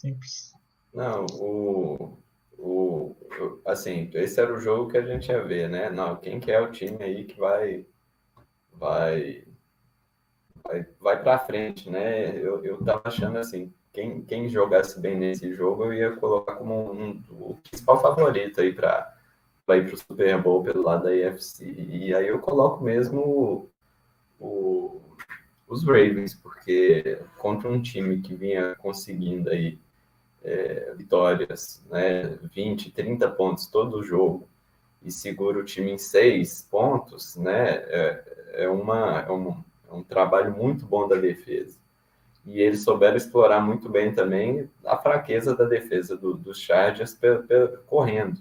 [0.00, 0.54] Simples.
[0.94, 2.18] Não, o,
[2.56, 3.16] o,
[3.66, 5.90] assim, esse era o jogo que a gente ia ver, né?
[5.90, 7.86] Não, quem que é o time aí que vai
[8.72, 9.44] vai
[10.64, 12.34] vai, vai para frente, né?
[12.34, 16.92] Eu, eu tava achando assim, quem, quem jogasse bem nesse jogo eu ia colocar como
[16.92, 19.14] um, o principal favorito aí para
[19.68, 21.66] ir para o Super Bowl pelo lado da IFC.
[21.66, 23.70] E aí eu coloco mesmo o,
[24.40, 25.02] o,
[25.68, 29.78] os Ravens, porque contra um time que vinha conseguindo aí
[30.42, 34.48] é, vitórias, né, 20, 30 pontos todo jogo,
[35.02, 38.24] e segura o time em seis pontos, né, é,
[38.54, 39.50] é, uma, é, um,
[39.90, 41.78] é um trabalho muito bom da defesa.
[42.44, 47.18] E eles souberam explorar muito bem também a fraqueza da defesa do, dos Chargers
[47.86, 48.40] correndo.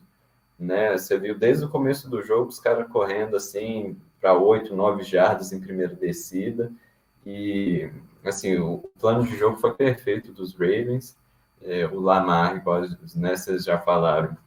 [0.57, 0.97] Né?
[0.97, 5.51] Você viu desde o começo do jogo os caras correndo assim, para 8, 9 jardas
[5.51, 6.71] em primeira descida.
[7.25, 7.89] E,
[8.23, 11.17] assim, o plano de jogo foi perfeito dos Ravens.
[11.61, 12.81] É, o Lamar, igual
[13.15, 14.37] né, vocês já falaram,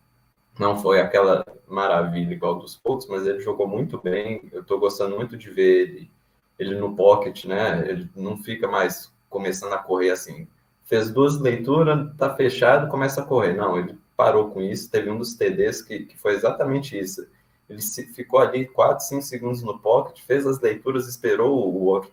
[0.58, 4.48] não foi aquela maravilha igual dos Colts, mas ele jogou muito bem.
[4.52, 6.10] Eu estou gostando muito de ver ele,
[6.58, 7.88] ele no pocket, né?
[7.88, 10.46] Ele não fica mais começando a correr assim.
[10.84, 13.54] Fez duas leituras, tá fechado, começa a correr.
[13.54, 14.90] Não, ele parou com isso.
[14.90, 17.26] Teve um dos TDs que, que foi exatamente isso.
[17.68, 22.12] Ele se, ficou ali 4, 5 segundos no pocket, fez as leituras, esperou o outro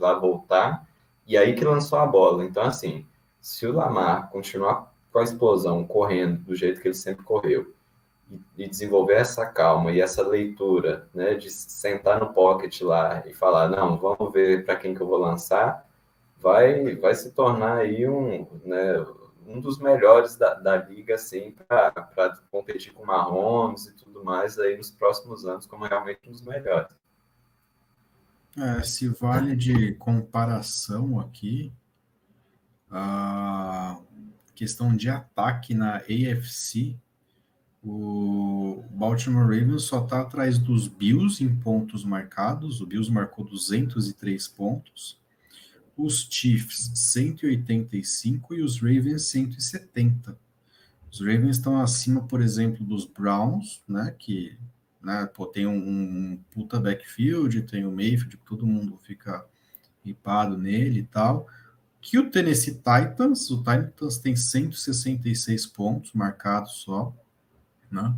[0.00, 0.84] lá voltar,
[1.26, 2.44] e aí que lançou a bola.
[2.44, 3.06] Então, assim,
[3.46, 7.72] se o Lamar continuar com a explosão, correndo do jeito que ele sempre correu,
[8.58, 13.68] e, desenvolver essa calma e essa leitura, né, de sentar no pocket lá e falar,
[13.68, 15.88] não, vamos ver para quem que eu vou lançar,
[16.40, 19.06] vai, vai se tornar aí um, né,
[19.46, 21.92] um dos melhores da, da liga, assim, para
[22.50, 26.92] competir com Mahomes e tudo mais aí nos próximos anos, como realmente um dos melhores.
[28.58, 31.72] É, se vale de comparação aqui,
[32.90, 33.98] a
[34.54, 36.96] questão de ataque na AFC,
[37.82, 42.80] o Baltimore Ravens só está atrás dos Bills em pontos marcados.
[42.80, 45.20] O Bills marcou 203 pontos.
[45.96, 50.36] Os Chiefs 185 e os Ravens 170.
[51.10, 54.14] Os Ravens estão acima, por exemplo, dos Browns, né?
[54.18, 54.58] Que
[55.06, 59.46] né, pô, tem um, um puta backfield, tem o Mayfield, todo mundo fica
[60.04, 61.46] ripado nele e tal.
[62.06, 67.12] Que o Tennessee Titans, o Titans tem 166 pontos marcados só
[67.90, 68.14] né?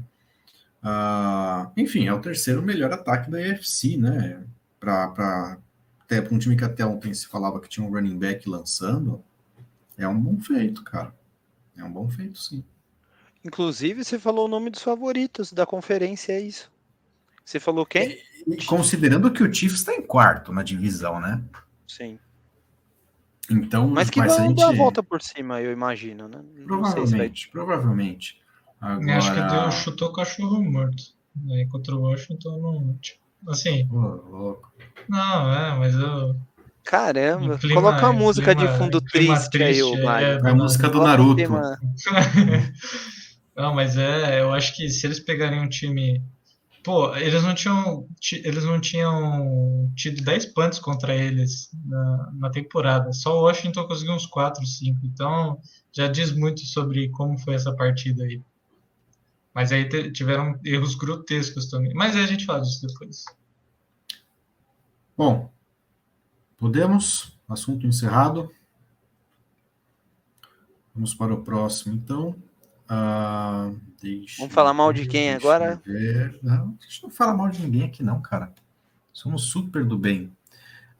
[0.82, 4.44] Uh, enfim, é o terceiro melhor ataque da AFC, né?
[4.78, 5.58] Para
[6.00, 9.22] até para um time que até ontem se falava que tinha um running back lançando,
[9.96, 11.14] é um bom feito, cara.
[11.76, 12.64] É um bom feito, sim.
[13.44, 16.70] Inclusive, você falou o nome dos favoritos da conferência, é isso.
[17.44, 18.20] Você falou quem?
[18.46, 21.42] E, considerando que o Chiefs está em quarto na divisão, né?
[21.86, 22.18] Sim.
[23.50, 24.58] Então, mas que mas vai gente...
[24.58, 26.40] dar a volta por cima, eu imagino, né?
[26.66, 27.52] Provavelmente, se vai...
[27.52, 28.36] provavelmente.
[28.80, 29.16] Agora...
[29.16, 31.02] Acho que deu, chutou o cachorro morto.
[31.50, 32.98] Aí contra o Washington não.
[33.00, 33.88] Tipo, assim.
[33.90, 34.72] louco.
[35.08, 36.36] Não, é, mas eu.
[36.84, 40.10] Caramba, clima, coloca uma música clima, de fundo triste, triste aí, o.
[40.10, 41.42] É, é a música do Naruto.
[43.54, 46.22] não, mas é, eu acho que se eles pegarem um time.
[46.88, 48.08] Pô, eles não tinham.
[48.32, 53.12] Eles não tinham tido 10 punts contra eles na, na temporada.
[53.12, 54.98] Só o Washington conseguiu uns 4, 5.
[55.04, 55.60] Então,
[55.92, 58.40] já diz muito sobre como foi essa partida aí.
[59.52, 61.92] Mas aí tiveram erros grotescos também.
[61.92, 63.22] Mas aí a gente fala disso depois.
[65.14, 65.52] Bom,
[66.56, 67.38] podemos?
[67.46, 68.50] Assunto encerrado.
[70.94, 72.34] Vamos para o próximo, então.
[72.90, 73.78] Uh,
[74.38, 75.82] Vamos falar mal de quem agora?
[75.84, 76.38] Ver.
[76.42, 78.52] Não, a gente não fala mal de ninguém aqui, não, cara.
[79.12, 80.32] Somos super do bem.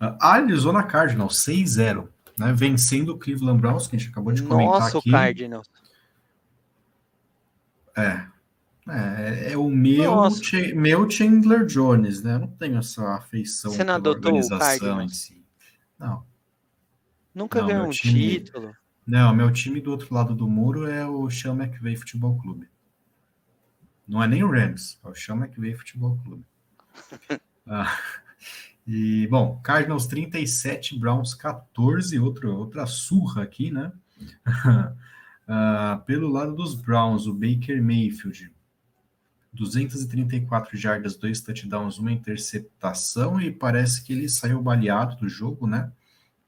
[0.01, 2.53] Uh, Arizona Cardinals, 6-0, né?
[2.53, 5.09] Vencendo o Cleveland Browns, que a gente acabou de comentar Nossa, aqui.
[5.09, 5.71] Nossa, o Cardinals.
[7.97, 8.27] É,
[8.89, 10.13] é, é o meu,
[10.75, 12.35] meu Chandler Jones, né?
[12.35, 15.45] Eu não tenho essa afeição Você não adotou organização em si.
[15.99, 16.25] Não.
[17.35, 18.75] Nunca ganhou um time, título?
[19.09, 22.69] Não, meu time do outro lado do muro é o Sean McVay Futebol Clube.
[24.07, 26.45] Não é nem o Rams, é o Sean McVay Futebol Clube.
[27.67, 27.99] ah,
[28.87, 33.91] e, bom, Cardinals 37, Browns 14, outro, outra surra aqui, né?
[35.49, 38.53] ah, pelo lado dos Browns, o Baker Mayfield
[39.55, 45.91] 234 jardas, dois touchdowns, uma interceptação e parece que ele saiu baleado do jogo, né?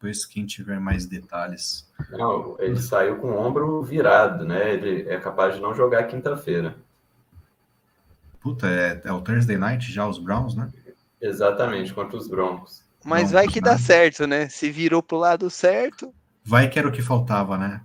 [0.01, 1.87] Depois quem tiver mais detalhes.
[2.09, 4.73] Não, ele saiu com o ombro virado, né?
[4.73, 6.75] Ele é capaz de não jogar quinta-feira.
[8.41, 10.71] Puta, é, é, o Thursday Night já os Browns, né?
[11.21, 12.83] Exatamente, contra os Broncos.
[13.05, 14.49] Mas vai que dá certo, né?
[14.49, 16.15] Se virou pro lado certo.
[16.43, 17.83] Vai que era o que faltava, né?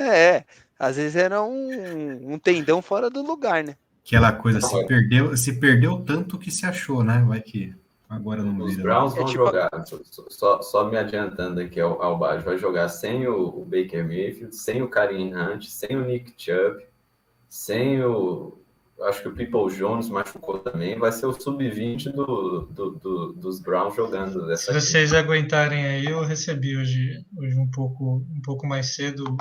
[0.00, 0.44] É,
[0.76, 3.76] às vezes era um, um tendão fora do lugar, né?
[4.04, 7.24] Aquela coisa, se perdeu, se perdeu tanto que se achou, né?
[7.24, 7.72] Vai que
[8.08, 9.44] agora não Os Browns vão é tipo...
[9.44, 9.70] jogar,
[10.28, 14.54] só, só me adiantando aqui ao, ao baixo, vai jogar sem o, o Baker Mayfield,
[14.54, 16.84] sem o Karim Hunt, sem o Nick Chubb,
[17.48, 18.58] sem o.
[19.02, 20.98] Acho que o People Jones machucou também.
[20.98, 24.72] Vai ser o sub-20 do, do, do, dos Browns jogando dessa.
[24.72, 29.36] Se vocês aguentarem aí, eu recebi hoje, hoje um, pouco, um pouco mais cedo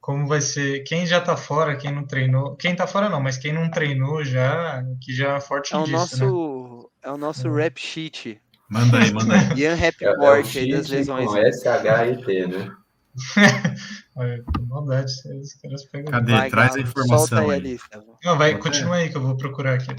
[0.00, 3.36] como vai ser, quem já tá fora, quem não treinou, quem tá fora não, mas
[3.36, 6.59] quem não treinou já, que já é forte é o disso, nosso, né?
[7.02, 7.62] É o nosso é.
[7.62, 8.40] rap sheet.
[8.68, 9.60] Manda aí, manda aí.
[9.60, 11.26] Ian Rapport é, é aí das lesões.
[11.26, 12.76] Com S-H-I-T, né?
[14.14, 16.12] Olha, maldade, os caras pegam.
[16.12, 16.32] Cadê?
[16.32, 17.66] Vai, Traz a informação aí.
[17.66, 17.78] aí.
[18.24, 19.94] Não, vai, continua aí que eu vou procurar aqui.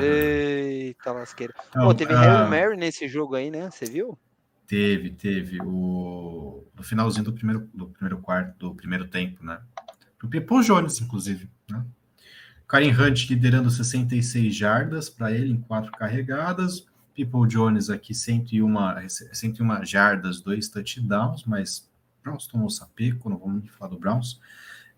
[0.00, 1.54] Eita lasqueira.
[1.68, 3.70] Então, Pô, teve uh, Harry Mary nesse jogo aí, né?
[3.70, 4.18] Você viu?
[4.66, 5.60] Teve, teve.
[5.62, 6.64] O...
[6.76, 9.60] No finalzinho do primeiro, do primeiro quarto, do primeiro tempo, né?
[10.22, 11.84] O Pipo Jones, inclusive, né?
[12.70, 16.86] Karen Hunt liderando 66 jardas para ele em quatro carregadas.
[17.16, 21.90] People Jones aqui 101, 101 jardas, dois touchdowns, mas
[22.22, 24.40] Browns tomou sapeco, não vamos falar do Browns.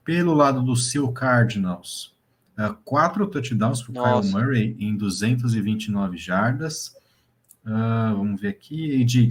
[0.04, 2.14] Pelo lado do seu Cardinals,
[2.58, 6.94] uh, quatro touchdowns para o Kyle Murray em 229 jardas.
[7.64, 9.28] Uh, vamos ver aqui, AJ,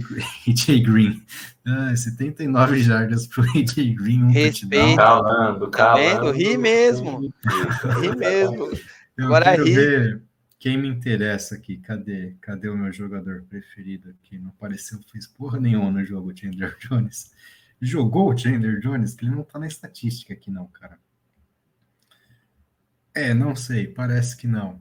[0.48, 1.22] AJ Green.
[1.66, 4.96] Uh, 79 jardas para o AJ Green, um Respeito.
[4.96, 6.30] Calando, tá calando.
[6.30, 7.20] Ri mesmo.
[7.20, 8.70] ri mesmo.
[9.18, 9.74] Eu Agora ri.
[9.74, 10.22] Ver
[10.58, 11.76] quem me interessa aqui.
[11.76, 12.34] Cadê?
[12.40, 14.38] Cadê o meu jogador preferido aqui?
[14.38, 17.32] Não apareceu, fez porra nenhuma no jogo, Chandler Jones.
[17.80, 19.16] Jogou o Chandler Jones?
[19.20, 20.98] Ele não tá na estatística aqui, não, cara.
[23.14, 24.80] É, não sei, parece que não.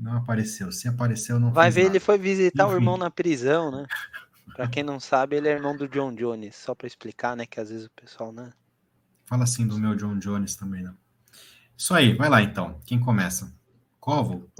[0.00, 0.72] Não apareceu.
[0.72, 1.92] Se apareceu, não Vai ver, nada.
[1.92, 2.72] ele foi visitar Enfim.
[2.72, 3.86] o irmão na prisão, né?
[4.56, 6.56] Pra quem não sabe, ele é irmão do John Jones.
[6.56, 7.46] Só pra explicar, né?
[7.46, 8.50] Que às vezes o pessoal, né?
[9.24, 10.94] Fala assim do meu John Jones também, não.
[11.78, 12.80] Isso aí, vai lá então.
[12.84, 13.52] Quem começa?
[14.00, 14.50] Covo?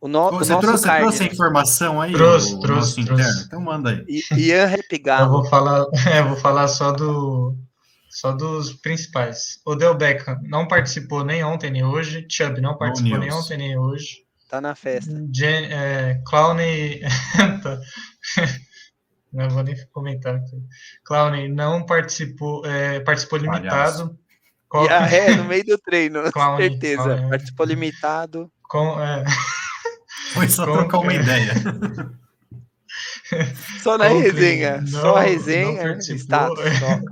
[0.00, 2.12] O, no, você, o trouxe, card, trouxe a informação aí?
[2.12, 3.44] Trouxe, o, trouxe, o trouxe.
[3.44, 4.04] Então manda aí.
[4.32, 5.26] Ian Repigado.
[5.26, 7.56] Eu vou falar, é, vou falar só do
[8.10, 9.60] só dos principais.
[9.64, 12.26] Odell Beckham não participou nem ontem nem hoje.
[12.28, 14.21] Chubb não participou nem ontem nem hoje.
[14.52, 15.10] Tá na festa.
[15.42, 17.00] É, Clowney.
[17.62, 17.80] Tá.
[19.32, 20.62] não vou nem comentar aqui.
[21.04, 24.18] Clowney não participou, é, participou limitado.
[24.68, 24.86] Qual...
[24.86, 27.02] é, no meio do treino, com certeza.
[27.02, 27.30] Clowney.
[27.30, 28.52] Participou limitado.
[28.64, 29.24] Com, é...
[30.34, 30.72] Foi só com...
[30.74, 31.54] trocar uma ideia.
[33.82, 34.82] Só na resenha.
[34.82, 35.98] Não, só a resenha.
[35.98, 37.00] Status, só.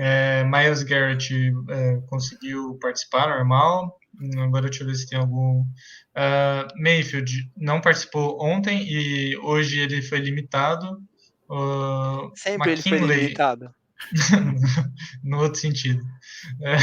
[0.00, 1.34] É, Miles Garrett
[1.70, 3.98] é, conseguiu participar normal.
[4.38, 5.62] Agora deixa eu ver se tem algum.
[5.62, 10.98] Uh, Mayfield não participou ontem e hoje ele foi limitado.
[11.48, 13.74] Uh, Sempre McKinley, ele foi limitado.
[15.24, 16.02] no outro sentido.
[16.62, 16.76] É,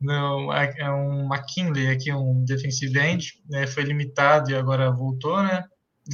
[0.00, 5.64] não, é um McKinley aqui, um defensive end, né, foi limitado e agora voltou, né?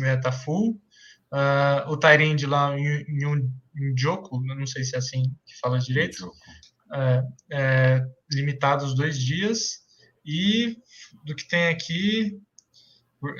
[0.03, 0.81] É, tá full.
[1.33, 6.31] Uh, o Tyrande lá em um Njoku, não sei se é assim que fala direito,
[6.95, 9.82] é, é, limitado os dois dias.
[10.25, 10.77] E
[11.25, 12.41] do que tem aqui,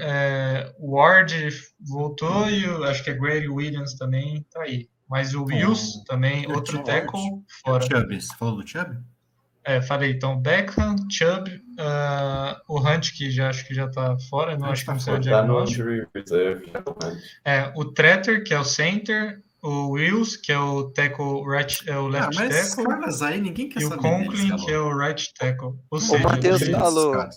[0.01, 1.35] é, o Ward
[1.81, 4.89] voltou e o, acho que é Grady Williams também tá aí.
[5.09, 7.85] Mas o Wills oh, também, outro tackle fora.
[7.85, 8.97] Chubb, você falou do Chubb?
[9.65, 14.57] É, falei, então Beckham, Chubb, uh, o Hunt, que já acho que já tá fora,
[14.57, 15.89] não acho que não saiu o diagnóstico.
[17.45, 21.97] É, o Treter, que é o center, o Wills, que é o tackle right, é
[21.97, 22.85] o left ah, mas tackle.
[22.85, 25.75] caras aí, ninguém quer e saber o Conklin, que é o right tackle.
[25.89, 27.29] Ou seja, o Matheus falou.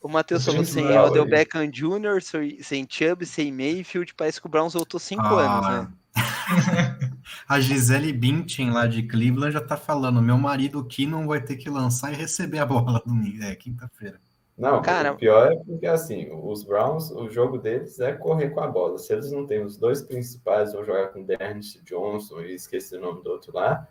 [0.00, 2.22] O Matheus falou sem Odell Beckham Jr.,
[2.62, 5.58] sem Chubb, sem Mayfield, parece que o Browns voltou cinco ah.
[5.58, 5.92] anos, né?
[7.46, 11.56] A Gisele Bündchen lá de Cleveland já tá falando, meu marido aqui não vai ter
[11.56, 14.20] que lançar e receber a bola domingo, é quinta-feira.
[14.60, 18.60] Não, Cara, o pior é porque assim, os Browns, o jogo deles é correr com
[18.60, 18.98] a bola.
[18.98, 23.00] Se eles não têm os dois principais, vão jogar com Dernest Johnson e esqueci o
[23.00, 23.88] nome do outro lá.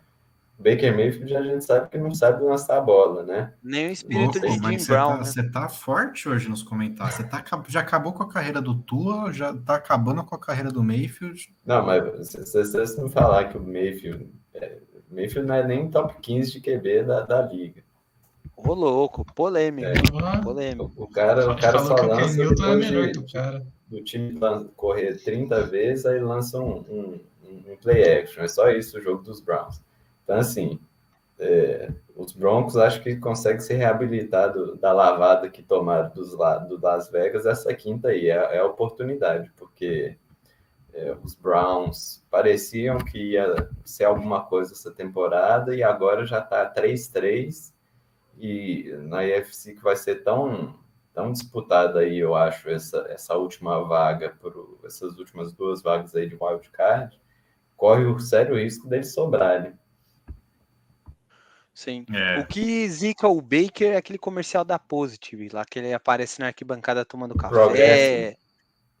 [0.60, 3.52] Baker Mayfield a gente sabe que não sabe lançar a bola, né?
[3.62, 5.08] Nem o espírito Opa, de Jim Brown.
[5.08, 5.24] Tá, né?
[5.24, 7.16] Você tá forte hoje nos comentários.
[7.16, 10.70] Você tá, já acabou com a carreira do Tua, já tá acabando com a carreira
[10.70, 11.52] do Mayfield.
[11.64, 14.30] Não, mas se vocês me falar que o Mayfield.
[14.54, 14.78] É,
[15.10, 17.82] Mayfield não é nem top 15 de QB da, da liga.
[18.66, 19.88] Ô, louco, polêmico.
[19.88, 20.40] É.
[20.42, 20.92] polêmico.
[20.96, 23.66] O, cara, o cara só lança depois é de, cara.
[23.88, 24.38] do time
[24.76, 28.42] correr 30 vezes, aí lança um, um, um, play action.
[28.42, 29.80] É só isso o jogo dos Browns.
[30.24, 30.78] Então, assim,
[31.38, 36.78] é, os Broncos acho que conseguem se reabilitar do, da lavada que tomaram dos, do
[36.80, 38.28] Las Vegas essa quinta aí.
[38.28, 40.16] É, é a oportunidade, porque
[40.92, 46.72] é, os Browns pareciam que ia ser alguma coisa essa temporada e agora já está
[46.72, 47.72] 3-3
[48.40, 50.74] e na IFC que vai ser tão,
[51.12, 56.28] tão disputada aí, eu acho, essa, essa última vaga, por, essas últimas duas vagas aí
[56.28, 57.20] de wildcard,
[57.76, 59.78] corre o sério risco deles sobrarem.
[61.72, 62.04] Sim.
[62.12, 62.40] É.
[62.40, 66.48] O que zica o Baker é aquele comercial da Positive, lá que ele aparece na
[66.48, 67.54] arquibancada tomando café.
[67.54, 68.36] Progress.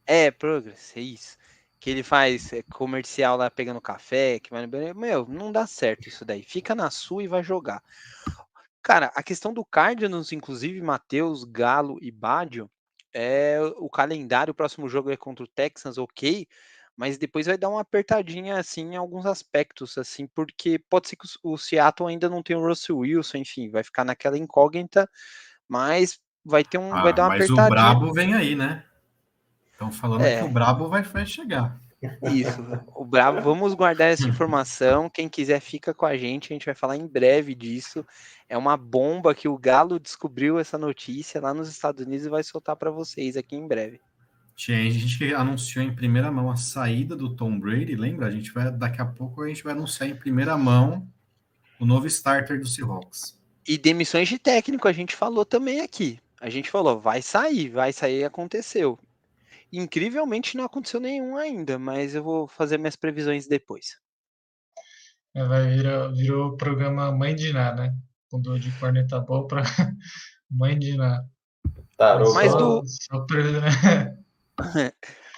[0.06, 1.36] É, Progress, é isso.
[1.78, 6.24] Que ele faz é, comercial lá pegando café, que vai Meu, não dá certo isso
[6.24, 6.42] daí.
[6.42, 7.82] Fica na sua e vai jogar.
[8.82, 12.70] Cara, a questão do Cardinals, inclusive, Matheus, Galo e Badio,
[13.12, 16.46] é o calendário, o próximo jogo é contra o Texans, ok,
[16.96, 21.26] mas depois vai dar uma apertadinha assim em alguns aspectos, assim, porque pode ser que
[21.42, 25.08] o Seattle ainda não tenha o Russell Wilson, enfim, vai ficar naquela incógnita,
[25.68, 27.70] mas vai ter um, Ah, vai dar uma mas o apertadinha.
[27.70, 28.84] Brabo vem aí, né?
[29.72, 30.38] Estão falando É.
[30.38, 31.80] que o Brabo vai, vai chegar.
[32.32, 32.60] Isso.
[32.94, 35.10] O Brabo, vamos guardar essa informação.
[35.10, 38.04] Quem quiser fica com a gente, a gente vai falar em breve disso.
[38.48, 42.42] É uma bomba que o Galo descobriu essa notícia lá nos Estados Unidos e vai
[42.42, 44.00] soltar para vocês aqui em breve.
[44.56, 48.26] Tinha gente que anunciou em primeira mão a saída do Tom Brady, lembra?
[48.26, 51.06] A gente vai, daqui a pouco a gente vai anunciar em primeira mão
[51.78, 53.38] o novo starter do Seahawks.
[53.66, 56.18] E demissões de técnico a gente falou também aqui.
[56.40, 58.98] A gente falou, vai sair, vai sair, aconteceu.
[59.72, 63.98] Incrivelmente não aconteceu nenhum ainda, mas eu vou fazer minhas previsões depois.
[65.34, 67.94] É, Vai virar, virou o programa Mãe de Ná, né?
[68.32, 69.62] Mudou de corneta boa pra
[70.50, 71.24] Mãe de Ná.
[71.96, 74.20] Tarô, Mas do- pra-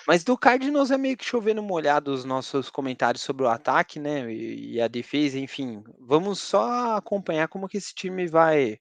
[0.07, 4.33] Mas do Cardinals é meio que chovendo molhado os nossos comentários sobre o ataque, né?
[4.33, 5.85] E, e a defesa, enfim.
[6.01, 8.79] Vamos só acompanhar como que esse time vai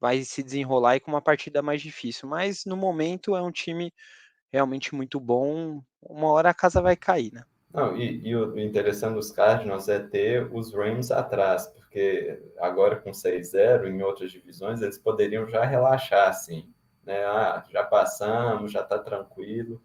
[0.00, 2.28] vai se desenrolar e com uma partida mais difícil.
[2.28, 3.92] Mas no momento é um time
[4.52, 5.82] realmente muito bom.
[6.00, 7.42] Uma hora a casa vai cair, né?
[7.72, 13.10] Não, e, e o interessante dos Cardinals é ter os Rams atrás, porque agora com
[13.10, 16.68] 6-0 em outras divisões, eles poderiam já relaxar, assim,
[17.04, 17.24] né?
[17.24, 19.80] Ah, já passamos, já está tranquilo.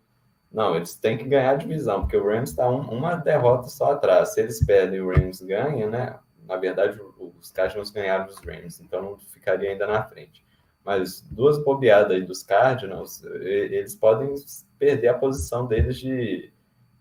[0.51, 4.34] Não, eles têm que ganhar a divisão, porque o Rams está uma derrota só atrás.
[4.34, 6.20] Se eles perdem o Rams ganha, né?
[6.45, 6.99] Na verdade,
[7.39, 10.45] os Cardinals ganharam dos Rams, então não ficaria ainda na frente.
[10.88, 14.33] Mas duas bobeadas aí dos Cardinals, eles podem
[14.79, 16.49] perder a posição deles de,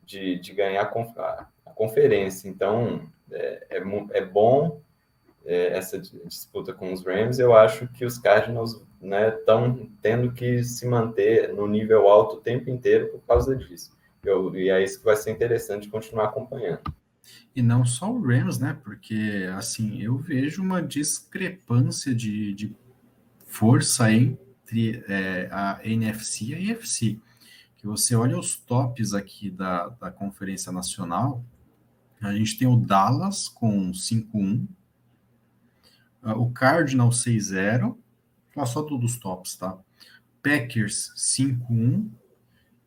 [0.05, 2.49] de, de ganhar a conf- a, a conferência.
[2.49, 3.82] Então, é, é,
[4.14, 4.80] é bom
[5.45, 7.39] é, essa di- disputa com os Rams.
[7.39, 12.68] Eu acho que os Cardinals estão tendo que se manter no nível alto o tempo
[12.68, 13.97] inteiro por causa disso.
[14.24, 16.80] Eu, e é isso que vai ser interessante continuar acompanhando.
[17.55, 18.76] E não só o Rams, né?
[18.82, 22.74] Porque, assim, eu vejo uma discrepância de, de
[23.57, 27.19] força entre é, a NFC e a AFC.
[27.79, 31.43] Que você olha os tops aqui da, da Conferência Nacional,
[32.21, 34.67] a gente tem o Dallas com 5-1,
[36.23, 37.97] ah, o Cardinal 6-0,
[38.55, 39.79] falar só do- dos tops, tá?
[40.43, 42.09] Packers 5-1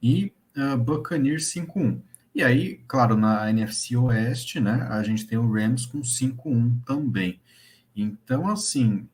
[0.01, 2.01] e ah, Buccaneers 5-1.
[2.33, 7.39] E aí, claro, na NFC Oeste, né, a gente tem o Rams com 5-1 também.
[7.95, 9.07] Então, assim,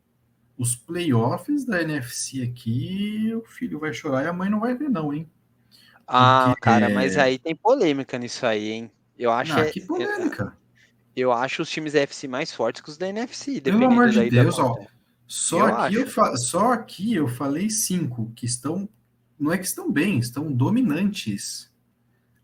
[0.57, 4.89] os playoffs da NFC aqui, o filho vai chorar e a mãe não vai ver,
[4.89, 5.29] não, hein?
[6.07, 8.91] Ah, Porque- cara, mas aí tem polêmica nisso aí, hein?
[9.17, 10.55] Eu acho, Ah, é- que polêmica.
[11.15, 14.29] eu acho os times da FC mais fortes que os da NFC, Pelo amor de
[14.29, 14.75] Deus, ó.
[15.27, 18.87] Só Eu aqui, eu fa- só aqui eu falei cinco que estão.
[19.39, 21.71] Não é que estão bem, estão dominantes.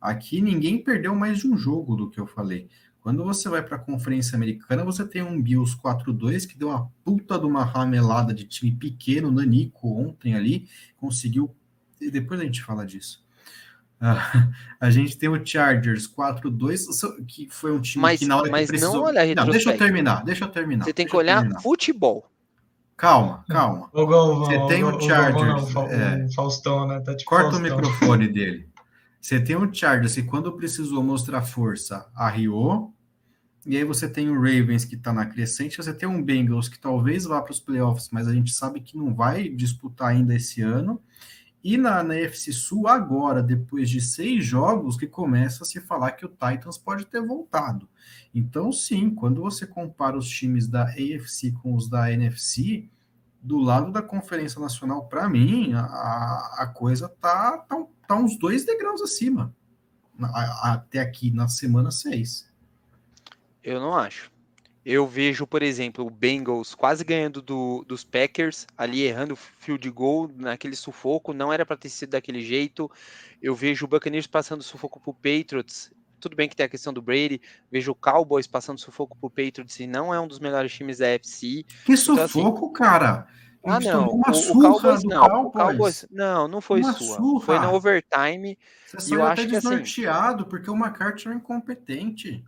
[0.01, 2.67] Aqui ninguém perdeu mais de um jogo do que eu falei.
[3.01, 6.87] Quando você vai para a Conferência Americana, você tem um Bills 4-2 que deu uma
[7.03, 11.53] puta de uma ramelada de time pequeno, Nanico, ontem ali, conseguiu.
[11.99, 13.23] E depois a gente fala disso.
[13.99, 14.49] Ah,
[14.79, 18.69] a gente tem o Chargers 4-2, que foi um time Mas- que na hora mas
[18.69, 19.05] que não precisou.
[19.05, 20.85] olha a deixa eu terminar, deixa eu terminar.
[20.85, 21.61] Você tem que olhar terminar.
[21.61, 22.27] futebol.
[22.97, 23.89] Calma, calma.
[23.93, 26.25] O Galvão, Você tem o Galvão não, Chargers, o Fa- é.
[26.25, 26.99] o Faustão, né?
[26.99, 27.75] Tá tipo Corta o Faustão.
[27.77, 28.69] microfone dele.
[29.21, 32.91] Você tem o Chargers e quando precisou mostrar força, arriou.
[33.63, 35.77] E aí você tem o Ravens que está na crescente.
[35.77, 38.97] Você tem um Bengals que talvez vá para os playoffs, mas a gente sabe que
[38.97, 40.99] não vai disputar ainda esse ano.
[41.63, 46.13] E na, na FC Sul, agora, depois de seis jogos, que começa a se falar
[46.13, 47.87] que o Titans pode ter voltado.
[48.33, 52.89] Então, sim, quando você compara os times da AFC com os da NFC,
[53.39, 57.85] do lado da Conferência Nacional, para mim, a, a coisa tá, tá,
[58.15, 59.53] tá uns dois degraus acima.
[60.61, 62.51] Até aqui na semana 6.
[63.63, 64.31] Eu não acho.
[64.83, 70.27] Eu vejo, por exemplo, o Bengals quase ganhando do- dos Packers, ali errando field goal
[70.35, 72.89] naquele sufoco, não era para ter sido daquele jeito.
[73.41, 75.91] Eu vejo o Buccaneers passando sufoco pro Patriots.
[76.19, 77.39] Tudo bem que tem a questão do Brady.
[77.71, 81.07] Vejo o Cowboys passando sufoco pro Patriots e não é um dos melhores times da
[81.07, 81.63] FC.
[81.85, 83.27] Que Então, assim, sufoco, cara!
[83.63, 84.09] Ah, não.
[84.09, 85.23] uma o, Cowboys não.
[85.23, 85.53] O Cowboys.
[85.53, 87.15] Cowboys não, não foi Uma sua.
[87.17, 87.45] surra.
[87.45, 88.57] Foi no overtime.
[88.97, 92.43] Você eu até acho que, assim, porque o McCarthy é incompetente.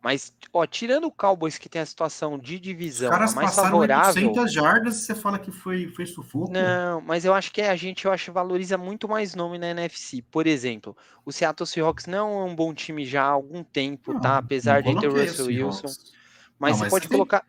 [0.00, 3.54] Mas, ó, tirando o Cowboys que tem a situação de Os divisão caras a mais
[3.54, 4.28] favorável.
[4.28, 6.52] 800 jardas você fala que foi, foi sufoco.
[6.52, 10.22] Não, mas eu acho que a gente eu acho valoriza muito mais nome na NFC.
[10.30, 10.96] Por exemplo,
[11.26, 14.38] o Seattle Seahawks não é um bom time já há algum tempo, Não, tá?
[14.38, 15.46] Apesar de ter o Russell.
[15.46, 15.88] Wilson.
[16.58, 17.44] Mas Não, você mas pode tem- colocar.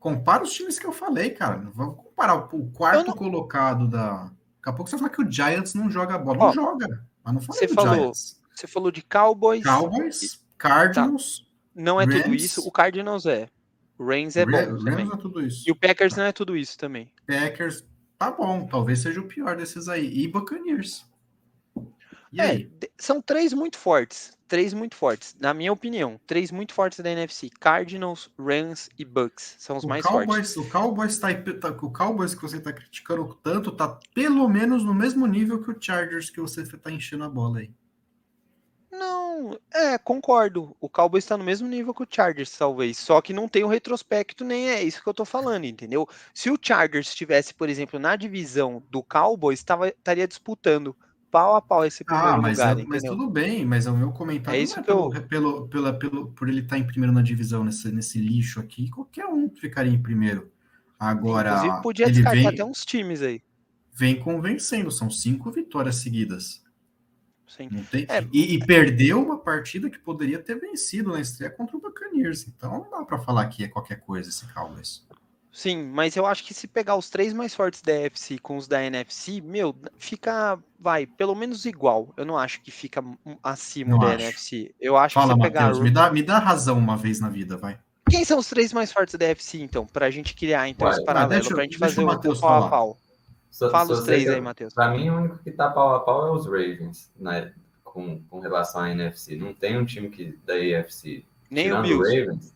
[0.00, 1.58] Compara os times que eu falei, cara.
[1.58, 4.24] Não Vamos comparar o quarto não- colocado da.
[4.24, 6.38] Daqui a pouco você vai falar que o Giants não joga bola.
[6.38, 7.06] Ó, não joga.
[7.22, 8.40] Mas não falei você falou Giants.
[8.54, 9.62] Você falou de Cowboys.
[9.62, 12.44] Cowboys, Cardinals, Não é tudo Rams.
[12.44, 12.66] isso.
[12.66, 13.48] O Cardinals é.
[13.98, 15.06] O Rams é Ra- bom Rams também.
[15.06, 15.64] é tudo isso.
[15.68, 17.10] E o Packers não é tudo isso também.
[17.26, 17.84] Packers,
[18.18, 20.06] tá bom, talvez seja o pior desses aí.
[20.24, 21.06] E Buccaneers.
[22.32, 24.36] E é, são três muito fortes.
[24.50, 26.20] Três muito fortes, na minha opinião.
[26.26, 29.54] Três muito fortes da NFC: Cardinals, Rams e Bucks.
[29.60, 30.56] São os o mais Cowboys, fortes.
[30.56, 34.92] O Cowboys, tá, tá, o Cowboys que você está criticando tanto tá pelo menos no
[34.92, 37.70] mesmo nível que o Chargers que você está enchendo a bola aí.
[38.90, 40.76] Não, é, concordo.
[40.80, 42.98] O Cowboys está no mesmo nível que o Chargers, talvez.
[42.98, 46.08] Só que não tem o retrospecto, nem é isso que eu tô falando, entendeu?
[46.34, 50.96] Se o Chargers estivesse, por exemplo, na divisão do Cowboys, tava, estaria disputando
[51.30, 53.96] pau a pau esse primeiro ah, mas, lugar, é, mas tudo bem, mas é o
[53.96, 55.10] meu comentário é isso é que eu...
[55.10, 58.60] pelo, pelo, pelo, pelo, por ele estar tá em primeiro na divisão, nesse, nesse lixo
[58.60, 60.50] aqui, qualquer um ficaria em primeiro.
[60.98, 63.42] Agora, Inclusive, podia descartar vem, até uns times aí.
[63.94, 66.62] Vem convencendo, são cinco vitórias seguidas.
[67.46, 67.68] Sim.
[67.70, 68.06] Não tem...
[68.08, 68.24] É.
[68.32, 72.46] E, e, perdeu uma partida que poderia ter vencido na estreia contra o Buccaneers.
[72.46, 75.04] Então não dá para falar que é qualquer coisa esse Cowboys.
[75.52, 78.68] Sim, mas eu acho que se pegar os três mais fortes da NFC com os
[78.68, 82.14] da NFC, meu, fica, vai, pelo menos igual.
[82.16, 83.02] Eu não acho que fica
[83.42, 84.22] acima não da acho.
[84.22, 84.74] NFC.
[84.80, 85.74] Eu acho Fala, que se pegar.
[85.74, 87.78] me, dá, me dá razão uma vez na vida, vai.
[88.08, 89.86] Quem são os três mais fortes da NFC, então?
[89.86, 92.98] Pra gente criar, então, esse paralelo, deixa, pra gente fazer o, o pau a pau.
[93.70, 94.72] Fala os três aí, Matheus.
[94.72, 97.52] Pra mim, o único que tá pau a pau é os Ravens, né?
[97.82, 99.36] Com, com relação à NFC.
[99.36, 101.24] Não tem um time que da AFC.
[101.50, 102.20] Nem o Bills.
[102.20, 102.54] Ravens,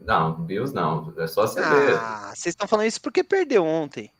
[0.00, 1.12] não, Bills não.
[1.18, 1.96] É só você ver.
[1.96, 4.10] Ah, vocês estão falando isso porque perdeu ontem.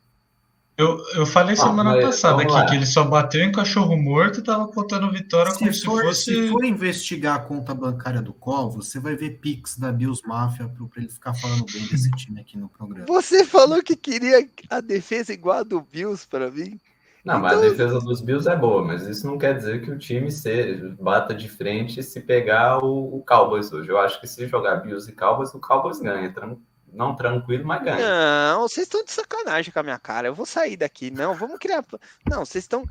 [0.77, 4.67] Eu, eu falei semana passada aqui que ele só bateu em cachorro morto e tava
[4.67, 6.25] contando vitória se como for, se fosse.
[6.25, 10.69] Se for investigar a conta bancária do Col, você vai ver Pix da Bills Mafia
[10.69, 13.07] para ele ficar falando bem desse time aqui no programa.
[13.07, 16.81] Você falou que queria a defesa igual a do Bills para mim.
[17.25, 17.64] Não, mas então...
[17.64, 20.75] a defesa dos Bills é boa, mas isso não quer dizer que o time se,
[21.01, 23.89] bata de frente se pegar o, o Cowboys hoje.
[23.89, 26.31] Eu acho que se jogar Bills e Cowboys, o Cowboys ganha.
[26.31, 26.57] Tran...
[26.93, 28.53] Não tranquilo, mas ganha.
[28.53, 30.29] Não, vocês estão de sacanagem com a minha cara.
[30.29, 31.11] Eu vou sair daqui.
[31.11, 31.83] Não, vamos criar.
[32.29, 32.85] Não, vocês estão.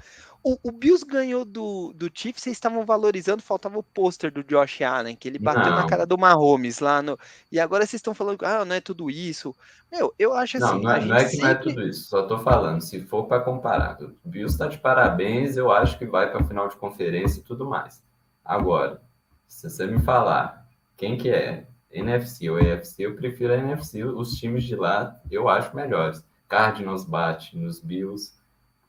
[0.43, 4.81] O, o, Bills ganhou do, do Chiefs, vocês estavam valorizando, faltava o pôster do Josh
[4.81, 5.77] Allen, que ele bateu não.
[5.77, 7.17] na cara do Mahomes lá no.
[7.49, 9.55] E agora vocês estão falando, ah, não é tudo isso.
[9.89, 10.65] Meu, eu acho assim.
[10.65, 11.45] Não, não é, não é que sempre...
[11.45, 14.77] não é tudo isso, só tô falando, se for para comparar, o Bills tá de
[14.77, 18.03] parabéns, eu acho que vai para final de conferência e tudo mais.
[18.43, 19.01] Agora,
[19.47, 20.67] se você me falar
[20.97, 25.47] quem que é NFC ou AFC, eu prefiro a NFC, os times de lá eu
[25.47, 26.23] acho melhores.
[26.49, 28.33] Cardinals bate nos Bills.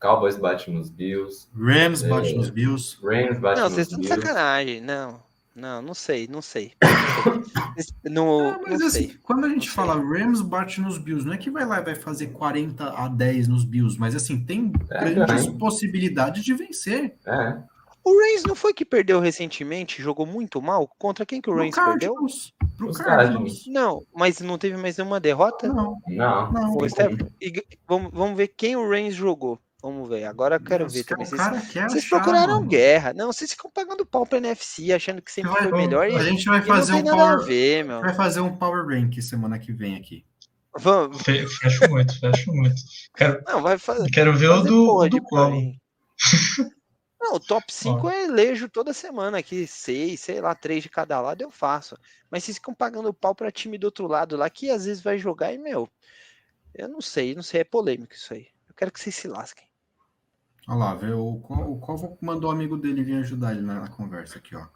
[0.04, 1.48] Cowboys bate nos Bills.
[1.56, 2.98] Rams é, bate nos Bills.
[3.02, 3.70] Rams bate não, nos Bills.
[3.70, 4.80] Não, vocês estão de sacanagem.
[4.82, 5.18] Não,
[5.56, 6.72] não, não sei, não sei.
[8.04, 9.18] no, não, mas não assim, sei.
[9.22, 10.04] quando a gente não fala sei.
[10.04, 13.48] Rams bate nos Bills, não é que vai lá e vai fazer 40 a 10
[13.48, 15.52] nos Bills, mas assim, tem é, grandes é.
[15.52, 17.16] possibilidades de vencer.
[17.24, 17.56] É.
[18.04, 20.86] O Reigns não foi que perdeu recentemente, jogou muito mal?
[20.98, 22.14] Contra quem que o Reigns perdeu?
[22.76, 23.64] Pro Cardinals.
[23.66, 25.68] Não, mas não teve mais nenhuma derrota?
[25.68, 26.52] Não, não.
[26.52, 26.76] não.
[27.40, 29.58] E, vamos, vamos ver quem o Reigns jogou.
[29.84, 31.26] Vamos ver, agora eu quero Nossa, ver também.
[31.26, 32.66] Vocês, vocês procuraram mano.
[32.66, 33.12] guerra.
[33.12, 36.06] Não, vocês ficam pagando pau pra NFC, achando que sempre vai, foi melhor.
[36.06, 37.44] A gente vai fazer um power.
[37.44, 40.24] Ver, vai fazer um power rank semana que vem aqui.
[40.78, 41.20] Vamos.
[41.20, 42.80] Fecho muito, fecho muito.
[43.14, 45.52] Quero, não, vai fazer, quero ver o do, do qual.
[47.20, 51.20] Não, o top 5 eu elejo toda semana aqui, seis, sei lá, três de cada
[51.20, 51.94] lado eu faço.
[52.30, 55.18] Mas vocês ficam pagando pau pra time do outro lado lá, que às vezes vai
[55.18, 55.90] jogar e, meu,
[56.74, 58.46] eu não sei, não sei, é polêmico isso aí.
[58.66, 59.73] Eu quero que vocês se lasquem.
[60.66, 63.88] Olha lá, vê, o, o Covo mandou o amigo dele vir ajudar ele na, na
[63.88, 64.66] conversa aqui, ó.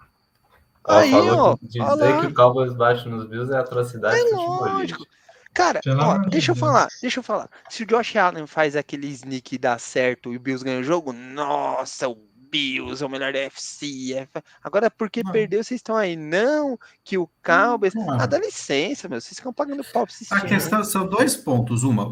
[0.84, 5.04] Aí, ó, dizer que o Cowboys bate nos Bills é atrocidade é lógico.
[5.52, 7.50] Cara, ó, deixa eu falar, deixa eu falar.
[7.68, 10.84] Se o Josh Allen faz aquele sneak e dá certo e o Bills ganha o
[10.84, 12.16] jogo, nossa, o
[12.50, 14.14] Bills é o melhor da FC.
[14.14, 14.28] É...
[14.62, 15.32] Agora, porque não.
[15.32, 16.16] perdeu, vocês estão aí.
[16.16, 17.92] Não, que o Cowboys.
[18.18, 19.20] Ah, dá licença, meu.
[19.20, 21.82] Vocês estão pagando pau pra A questão são dois pontos.
[21.82, 22.04] Uma,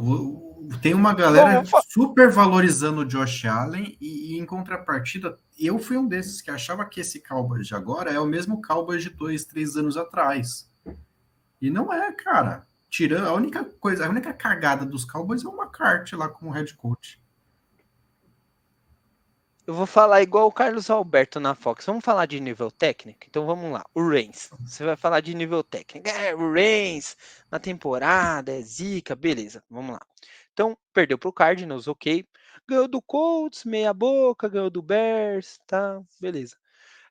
[0.80, 6.07] tem uma galera super valorizando o Josh Allen e, e, em contrapartida, eu fui um
[6.07, 9.76] desses que achava que esse Cowboys de agora é o mesmo Cowboys de dois, três
[9.76, 10.70] anos atrás.
[11.61, 12.66] E não é, cara.
[12.88, 16.50] Tirando a única coisa, a única cagada dos Cowboys é uma carte lá com o
[16.50, 17.20] head coach.
[19.66, 21.84] Eu vou falar igual o Carlos Alberto na Fox.
[21.84, 23.18] Vamos falar de nível técnico?
[23.28, 23.84] Então vamos lá.
[23.92, 24.48] O Reigns.
[24.64, 26.09] Você vai falar de nível técnico.
[26.09, 27.16] É, o Reigns
[27.50, 29.64] na temporada, é zica, beleza.
[29.68, 30.00] Vamos lá.
[30.57, 32.24] Então, perdeu para o Cardinals, ok.
[32.66, 36.00] Ganhou do Colts, meia boca, ganhou do Bears, tá?
[36.18, 36.57] Beleza.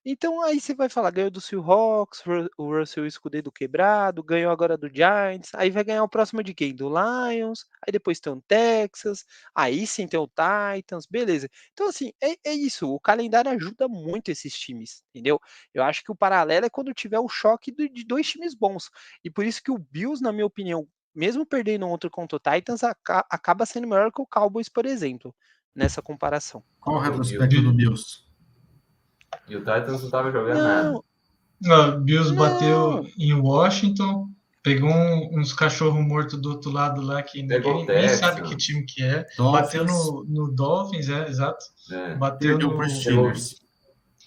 [0.05, 2.23] Então aí você vai falar, ganhou do Seahawks,
[2.57, 6.75] o Russell Escudeiro quebrado, ganhou agora do Giants, aí vai ganhar o próximo de quem?
[6.75, 9.25] Do Lions, aí depois tem o Texas,
[9.55, 11.49] aí sim tem o Titans, beleza.
[11.73, 15.39] Então assim, é, é isso, o calendário ajuda muito esses times, entendeu?
[15.73, 18.89] Eu acho que o paralelo é quando tiver o choque de dois times bons,
[19.23, 22.81] e por isso que o Bills, na minha opinião, mesmo perdendo ontem contra o Titans,
[22.83, 25.33] acaba sendo melhor que o Cowboys, por exemplo,
[25.73, 26.61] nessa comparação.
[26.79, 28.25] Qual o retrospecto do Bills?
[29.47, 31.03] E o Titans não estava jogando não.
[31.63, 31.95] nada.
[31.95, 32.37] O Bills não.
[32.37, 34.29] bateu em Washington,
[34.61, 38.83] pegou um, uns cachorros mortos do outro lado lá que ninguém nem sabe que time
[38.83, 39.25] que é.
[39.37, 39.61] Dolphins.
[39.61, 41.63] Bateu no, no Dolphins, é, exato.
[41.91, 42.15] É.
[42.15, 43.65] Bateu Perdeu no Steelers.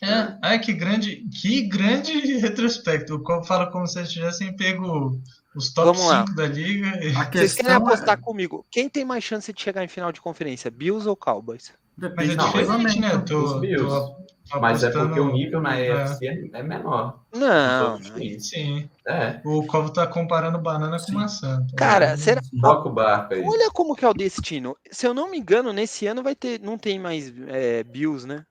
[0.00, 3.22] É, ai, que grande, que grande retrospecto.
[3.28, 5.20] Eu falo como se eles tivessem pego
[5.54, 7.00] os top 5 da liga.
[7.32, 8.20] Vocês querem apostar é...
[8.20, 8.66] comigo?
[8.70, 11.72] Quem tem mais chance de chegar em final de conferência, Bills ou Cowboys?
[11.98, 13.18] Depende Mas é diferente, né?
[13.18, 17.24] Tô, tô, Mas é porque o nível na EFC é, é menor.
[17.34, 18.00] Não.
[18.38, 18.88] Sim.
[19.04, 19.40] É.
[19.44, 21.12] O Covo tá comparando banana Sim.
[21.12, 21.66] com maçã.
[21.70, 22.40] Tá Cara, será.
[22.60, 23.42] Toca o barco aí.
[23.44, 24.76] Olha como que é o destino.
[24.88, 26.60] Se eu não me engano, nesse ano vai ter.
[26.60, 28.46] Não tem mais é, Bills, né?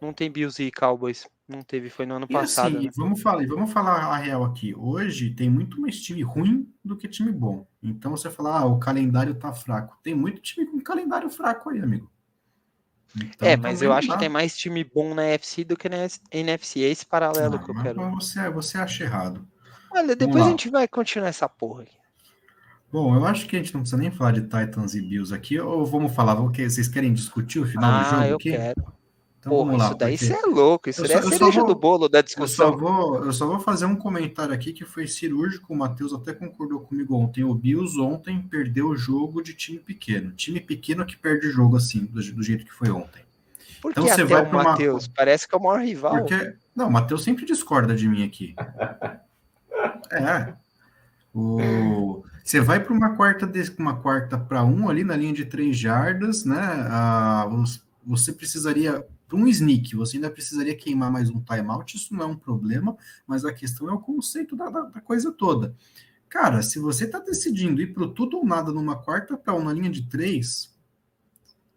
[0.00, 1.26] Não tem Bills e Cowboys.
[1.48, 2.76] Não teve, foi no ano e passado.
[2.76, 2.92] Assim, né?
[2.94, 4.74] vamos, falar, vamos falar a real aqui.
[4.76, 7.66] Hoje tem muito mais time ruim do que time bom.
[7.82, 9.96] Então você fala, ah, o calendário tá fraco.
[10.02, 12.10] Tem muito time com calendário fraco aí, amigo.
[13.16, 16.06] Então, é, mas eu acho que tem mais time bom na FC do que na
[16.30, 16.82] NFC.
[16.82, 18.10] É esse paralelo ah, que eu quero.
[18.10, 19.48] Você, você acha errado.
[19.90, 21.96] Olha, depois a gente vai continuar essa porra aqui.
[22.92, 25.58] Bom, eu acho que a gente não precisa nem falar de Titans e Bills aqui,
[25.58, 28.50] ou vamos falar, vocês querem discutir o final ah, do jogo eu aqui?
[28.50, 28.97] quero.
[29.38, 30.32] Então, Porra, lá, isso daí porque...
[30.32, 32.66] é louco, isso daí é cereja vou, do bolo da discussão.
[32.66, 36.12] Eu só, vou, eu só vou fazer um comentário aqui que foi cirúrgico, o Matheus
[36.12, 37.44] até concordou comigo ontem.
[37.44, 40.32] O Bills ontem perdeu o jogo de time pequeno.
[40.32, 43.22] Time pequeno que perde jogo assim, do, do jeito que foi ontem.
[43.80, 45.06] Por então, que você vai o Matheus?
[45.06, 45.14] Uma...
[45.14, 46.16] Parece que é o maior rival.
[46.16, 46.54] Porque...
[46.74, 48.56] Não, o Matheus sempre discorda de mim aqui.
[50.10, 50.52] é.
[51.32, 52.24] O...
[52.42, 53.72] Você vai para uma quarta de...
[53.78, 56.58] uma quarta para um ali na linha de três jardas, né?
[56.90, 57.48] Ah,
[58.04, 62.26] você precisaria para um sneak, você ainda precisaria queimar mais um timeout, isso não é
[62.26, 65.76] um problema, mas a questão é o conceito da, da, da coisa toda.
[66.30, 69.90] Cara, se você está decidindo ir para tudo ou nada numa quarta para uma linha
[69.90, 70.74] de três,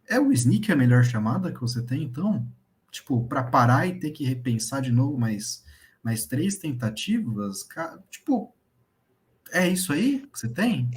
[0.07, 2.47] é o sneak a melhor chamada que você tem, então?
[2.89, 5.63] Tipo, para parar e ter que repensar de novo mais,
[6.01, 7.67] mais três tentativas?
[8.09, 8.53] Tipo,
[9.51, 10.89] é isso aí que você tem?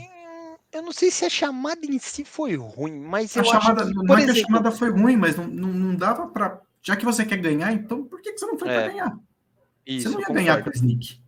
[0.74, 3.92] Eu não sei se a chamada em si foi ruim, mas a eu chamada, acho
[3.92, 4.34] que, não é exemplo...
[4.34, 6.60] que a chamada foi ruim, mas não, não, não dava para.
[6.82, 9.18] Já que você quer ganhar, então por que, que você não foi é, para ganhar?
[9.86, 11.22] Isso, você não ia ganhar com o Sneak.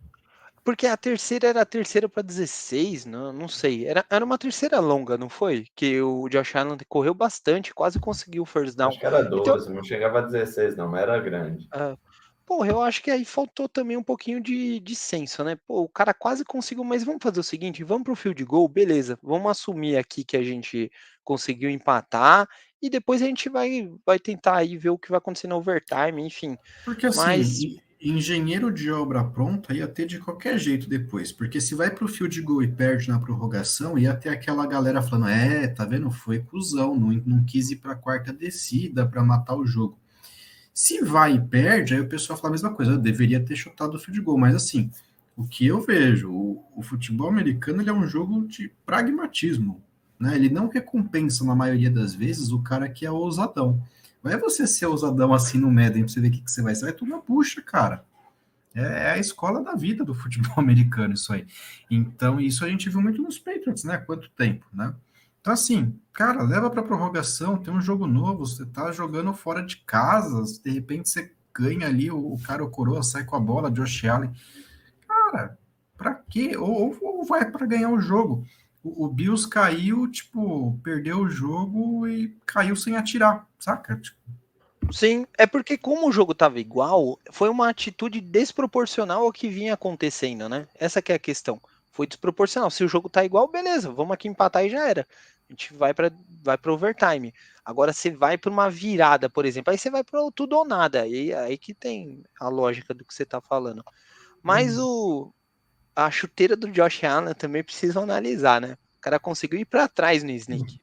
[0.65, 3.87] Porque a terceira era a terceira para 16, não, não sei.
[3.87, 5.65] Era, era uma terceira longa, não foi?
[5.73, 8.89] Que o Josh Allen correu bastante, quase conseguiu o first down.
[8.89, 11.69] Acho que era 12, então, não chegava a 16, não, mas era grande.
[11.73, 11.97] Uh,
[12.47, 15.57] Porra, eu acho que aí faltou também um pouquinho de, de senso, né?
[15.67, 19.19] Pô, o cara quase conseguiu, mas vamos fazer o seguinte: vamos pro field goal, beleza,
[19.21, 20.89] vamos assumir aqui que a gente
[21.25, 22.47] conseguiu empatar
[22.81, 26.25] e depois a gente vai, vai tentar aí ver o que vai acontecer no overtime,
[26.25, 26.57] enfim.
[26.85, 27.59] Porque assim, mas...
[28.01, 32.41] engenheiro de obra pronta ia ter de qualquer jeito depois, porque se vai pro field
[32.43, 36.09] goal e perde na prorrogação, ia ter aquela galera falando: é, tá vendo?
[36.09, 39.99] Foi cuzão, não, não quis ir pra quarta descida para matar o jogo.
[40.77, 43.95] Se vai e perde, aí o pessoal fala a mesma coisa, eu deveria ter chutado
[43.95, 44.91] o field goal, mas assim,
[45.35, 49.83] o que eu vejo, o, o futebol americano ele é um jogo de pragmatismo,
[50.19, 50.35] né?
[50.35, 53.83] Ele não recompensa, na maioria das vezes, o cara que é ousadão.
[54.23, 56.61] Não é você ser ousadão assim no Madden pra você ver o que, que você
[56.61, 56.75] vai.
[56.75, 58.05] Você vai tomar puxa, cara.
[58.75, 61.47] É, é a escola da vida do futebol americano, isso aí.
[61.89, 63.97] Então, isso a gente viu muito nos Patriots, né?
[63.97, 64.93] Quanto tempo, né?
[65.47, 69.77] Então, assim, cara, leva para prorrogação, tem um jogo novo, você tá jogando fora de
[69.77, 73.71] casa, de repente você ganha ali, o, o cara, o coroa, sai com a bola,
[73.71, 74.33] Josh Allen.
[75.07, 75.57] Cara,
[75.95, 76.57] para quê?
[76.57, 78.45] Ou, ou vai para ganhar o jogo.
[78.83, 83.95] O, o, Bills caiu, tipo, perdeu o jogo e caiu sem atirar, saca?
[83.95, 84.19] Tipo,
[84.91, 89.75] Sim, é porque como o jogo tava igual, foi uma atitude desproporcional ao que vinha
[89.75, 90.67] acontecendo, né?
[90.77, 91.57] Essa que é a questão.
[91.89, 92.69] Foi desproporcional.
[92.69, 95.07] Se o jogo tá igual, beleza, vamos aqui empatar e já era
[95.49, 96.11] a gente vai para
[96.43, 97.33] vai para overtime.
[97.63, 101.07] Agora você vai para uma virada, por exemplo, aí você vai para tudo ou nada.
[101.07, 103.83] E aí que tem a lógica do que você está falando.
[104.43, 104.83] Mas hum.
[104.83, 105.33] o
[105.95, 108.77] a chuteira do Josh Allen também precisa analisar, né?
[108.97, 110.79] O cara conseguiu ir para trás no sneak.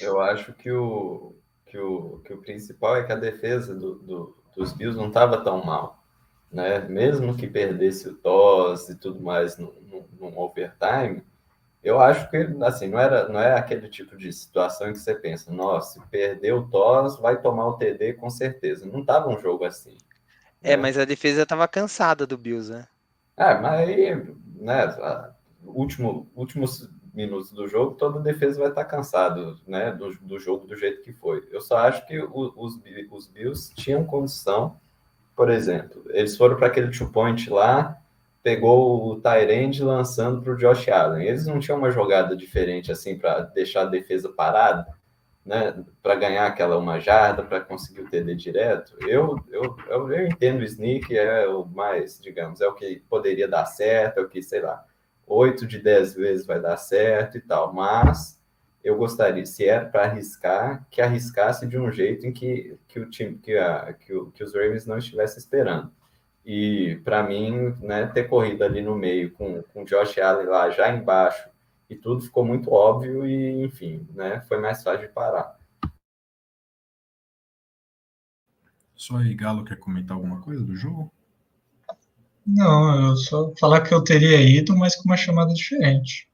[0.00, 1.34] Eu acho que o,
[1.66, 5.42] que o, que o principal é que a defesa do, do, dos Bills não estava
[5.42, 6.04] tão mal.
[6.52, 6.80] Né?
[6.80, 11.24] Mesmo que perdesse o toss e tudo mais no, no, no overtime,
[11.82, 15.14] eu acho que assim não era não é aquele tipo de situação em que você
[15.14, 18.86] pensa, nossa, se perder o Tos, vai tomar o TD com certeza.
[18.86, 19.96] Não estava um jogo assim.
[20.62, 20.76] É, né?
[20.76, 22.86] mas a defesa estava cansada do Bills, né?
[23.36, 25.32] É, mas aí, né,
[25.64, 30.66] último, últimos minutos do jogo, toda a defesa vai estar cansado, né, do, do jogo
[30.66, 31.46] do jeito que foi.
[31.50, 32.80] Eu só acho que o, os,
[33.10, 34.76] os Bills tinham condição,
[35.34, 38.01] por exemplo, eles foram para aquele two point lá,
[38.42, 41.26] pegou o Tyrande lançando para o Josh Allen.
[41.26, 44.86] Eles não tinham uma jogada diferente assim para deixar a defesa parada,
[45.46, 45.84] né?
[46.02, 48.96] Para ganhar aquela uma jarda, para conseguir o TD direto.
[49.00, 53.46] Eu, eu, eu, eu, entendo o sneak, é o mais, digamos, é o que poderia
[53.46, 54.84] dar certo, é o que, sei lá,
[55.26, 58.40] 8 de 10 vezes vai dar certo e tal, mas
[58.82, 63.08] eu gostaria, se é para arriscar, que arriscasse de um jeito em que, que o
[63.08, 65.92] time, que, a, que, o, que os Ravens não estivessem esperando.
[66.44, 70.70] E para mim, né, ter corrido ali no meio com, com o Josh Allen lá
[70.70, 71.48] já embaixo
[71.88, 75.58] e tudo ficou muito óbvio e, enfim, né, foi mais fácil de parar.
[78.94, 81.12] Só aí, Galo quer comentar alguma coisa do jogo?
[82.46, 86.28] Não, eu só falar que eu teria ido, mas com uma chamada diferente.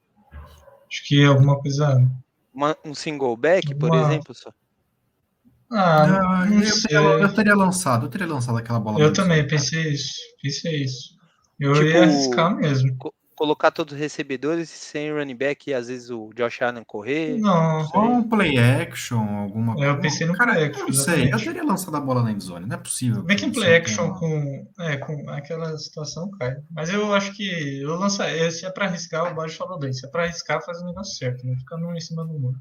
[0.87, 2.11] Acho que alguma coisa.
[2.53, 4.03] Uma, um single back, por uma...
[4.03, 4.53] exemplo, só.
[5.71, 9.01] Ah, não, não eu, teria, eu, teria, lançado, eu teria lançado aquela bola.
[9.01, 11.19] Eu também pensei isso, pensei isso.
[11.61, 12.97] Eu tipo, ia arriscar mesmo.
[12.97, 17.39] Co colocar todos os recebedores sem running back e às vezes o Josh Allen correr.
[17.39, 19.93] Não, só um play action, alguma coisa.
[19.93, 20.87] Eu pensei no Cara, play action.
[20.87, 23.23] Não sei, eu teria lançado a bola na endzone, não é possível.
[23.25, 26.57] Vê que em play action com, é, com aquela situação cai.
[26.69, 30.05] Mas eu acho que eu lançaria, se é pra arriscar, o Bode falou bem, se
[30.05, 32.59] é pra arriscar, faz o negócio certo, não fica em cima do muro.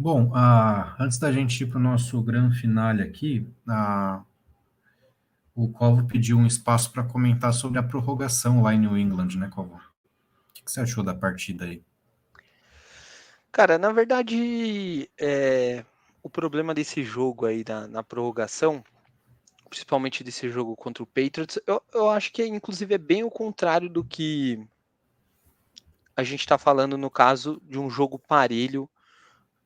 [0.00, 4.22] Bom, ah, antes da gente ir para o nosso grande finale aqui, ah,
[5.52, 9.48] o Covo pediu um espaço para comentar sobre a prorrogação lá em New England, né,
[9.48, 9.74] Covo?
[9.74, 11.82] O que, que você achou da partida aí?
[13.50, 15.84] Cara, na verdade, é,
[16.22, 18.84] o problema desse jogo aí na, na, prorrogação,
[19.68, 23.88] principalmente desse jogo contra o Patriots, eu, eu acho que inclusive é bem o contrário
[23.88, 24.64] do que
[26.14, 28.88] a gente está falando no caso de um jogo parelho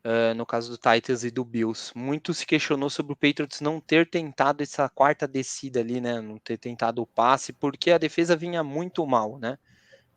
[0.05, 1.93] Uh, no caso do Titans e do Bills.
[1.95, 6.21] Muito se questionou sobre o Patriots não ter tentado essa quarta descida ali, né?
[6.21, 9.57] Não ter tentado o passe, porque a defesa vinha muito mal, né?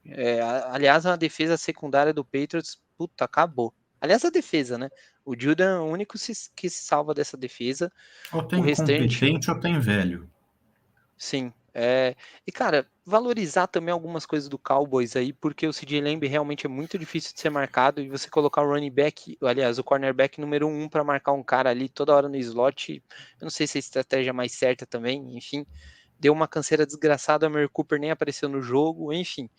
[0.04, 3.74] É, aliás, a defesa secundária do Patriots, puta, acabou.
[4.02, 4.90] Aliás, a defesa, né?
[5.24, 6.18] O Judah é o único
[6.56, 7.92] que se salva dessa defesa.
[8.32, 9.20] Ou tem o restante...
[9.20, 10.30] competente ou tem velho.
[11.18, 12.16] Sim, é,
[12.48, 16.70] e, cara, valorizar também algumas coisas do Cowboys aí, porque o CJ Lamb realmente é
[16.70, 20.68] muito difícil de ser marcado e você colocar o running back, aliás, o cornerback número
[20.70, 23.04] um para marcar um cara ali toda hora no slot,
[23.42, 25.66] eu não sei se é a estratégia mais certa também, enfim,
[26.20, 29.50] deu uma canseira desgraçada, a Mary Cooper nem apareceu no jogo, enfim.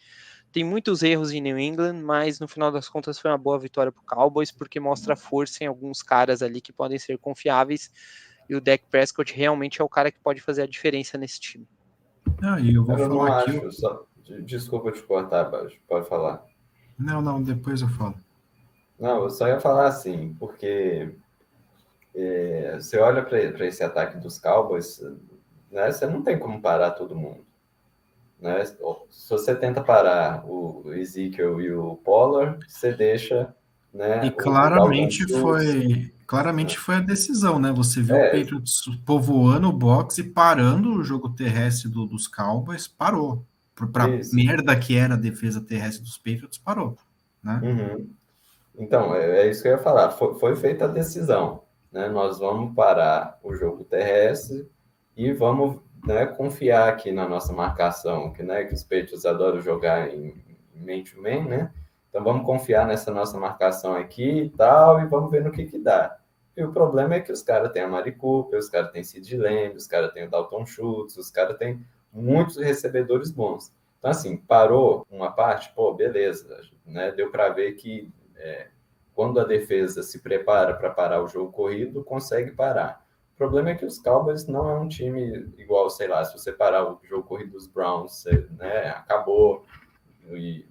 [0.52, 3.92] Tem muitos erros em New England, mas no final das contas foi uma boa vitória
[3.92, 7.90] para o Cowboys, porque mostra força em alguns caras ali que podem ser confiáveis,
[8.48, 11.68] e o Dak Prescott realmente é o cara que pode fazer a diferença nesse time.
[12.42, 13.58] Ah, eu vou eu falar aqui.
[13.58, 14.06] Acho, só...
[14.44, 15.78] Desculpa te cortar, Baixo.
[15.88, 16.44] Pode falar.
[16.98, 18.14] Não, não, depois eu falo.
[18.98, 21.14] Não, eu só ia falar assim, porque
[22.14, 25.00] é, você olha para esse ataque dos Cowboys,
[25.70, 27.44] né, você não tem como parar todo mundo.
[28.40, 28.64] Né?
[28.64, 33.54] Se você tenta parar o Ezekiel e o Pollard, você deixa.
[33.92, 37.72] Né, e claramente foi Claramente foi a decisão, né?
[37.72, 38.28] Você viu é.
[38.28, 43.44] o Patriots povoando o box e parando o jogo terrestre do, dos Cowboys, parou.
[43.92, 46.96] Para merda que era a defesa terrestre dos Patriots, parou.
[47.42, 47.60] Né?
[47.62, 48.10] Uhum.
[48.78, 50.10] Então, é, é, isso que eu ia falar.
[50.10, 51.62] Foi, foi, feita a decisão.
[51.92, 52.08] Né?
[52.08, 54.68] Nós vamos parar o jogo terrestre
[55.16, 60.12] e vamos né, confiar aqui na nossa marcação, que, né, que os Patriots adoram jogar
[60.12, 60.34] em
[60.74, 61.70] man-to-man, -man, né?
[62.16, 65.78] Então vamos confiar nessa nossa marcação aqui e tal, e vamos ver no que que
[65.78, 66.16] dá.
[66.56, 69.36] E o problema é que os caras têm a Mari Cooper, os caras têm Sid
[69.36, 73.70] Lamb, os caras têm o Dalton Schultz, os caras têm muitos recebedores bons.
[73.98, 77.12] Então, assim, parou uma parte, pô, beleza, né?
[77.12, 78.68] Deu para ver que é,
[79.14, 83.04] quando a defesa se prepara para parar o jogo corrido, consegue parar.
[83.34, 86.50] O problema é que os Cowboys não é um time igual, sei lá, se você
[86.50, 89.66] parar o jogo corrido dos Browns, você, né, acabou.
[90.30, 90.64] E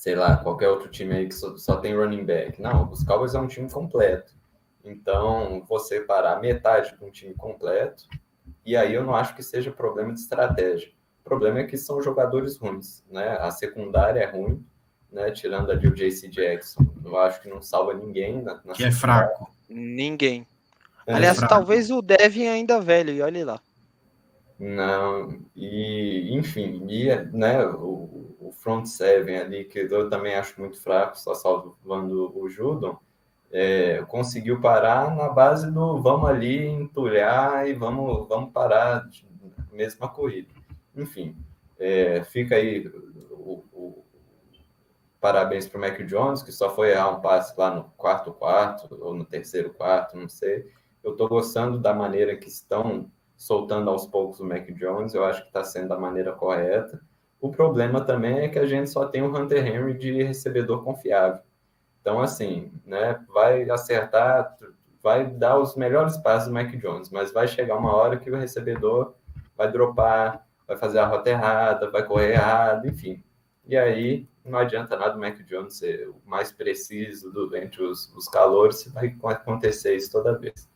[0.00, 2.58] sei lá, qualquer outro time aí que só, só, tem running back.
[2.58, 4.32] Não, os Cowboys é um time completo.
[4.82, 8.04] Então, você parar metade de um time completo,
[8.64, 10.90] e aí eu não acho que seja problema de estratégia.
[11.20, 13.36] O problema é que são jogadores ruins, né?
[13.40, 14.64] A secundária é ruim,
[15.12, 15.30] né?
[15.32, 18.40] Tirando ali o JC Jackson, eu acho que não salva ninguém.
[18.40, 19.54] Na, na que é fraco.
[19.68, 20.46] Ninguém.
[21.06, 21.52] É Aliás, fraco.
[21.52, 23.60] talvez o Devin ainda velho, e olhe lá.
[24.58, 28.19] Não, e enfim, e, né, o,
[28.50, 32.98] o front seven ali, que eu também acho muito fraco, só salvando o Judon,
[33.50, 39.08] é, conseguiu parar na base do vamos ali entulhar e vamos, vamos parar
[39.72, 40.52] mesmo a corrida.
[40.94, 41.36] Enfim,
[41.78, 42.86] é, fica aí
[43.30, 44.04] o, o
[45.20, 48.88] parabéns para o Mac Jones, que só foi errar um passe lá no quarto quarto,
[49.00, 50.68] ou no terceiro quarto, não sei.
[51.02, 55.42] Eu estou gostando da maneira que estão soltando aos poucos o Mac Jones, eu acho
[55.42, 57.00] que está sendo da maneira correta
[57.40, 61.40] O problema também é que a gente só tem o Hunter Henry de recebedor confiável.
[62.00, 64.56] Então, assim, né, vai acertar,
[65.02, 68.36] vai dar os melhores passos do Mac Jones, mas vai chegar uma hora que o
[68.36, 69.14] recebedor
[69.56, 73.22] vai dropar, vai fazer a rota errada, vai correr errado, enfim.
[73.66, 78.12] E aí não adianta nada o Mac Jones ser o mais preciso do, entre os,
[78.14, 80.68] os calores, vai acontecer isso toda vez.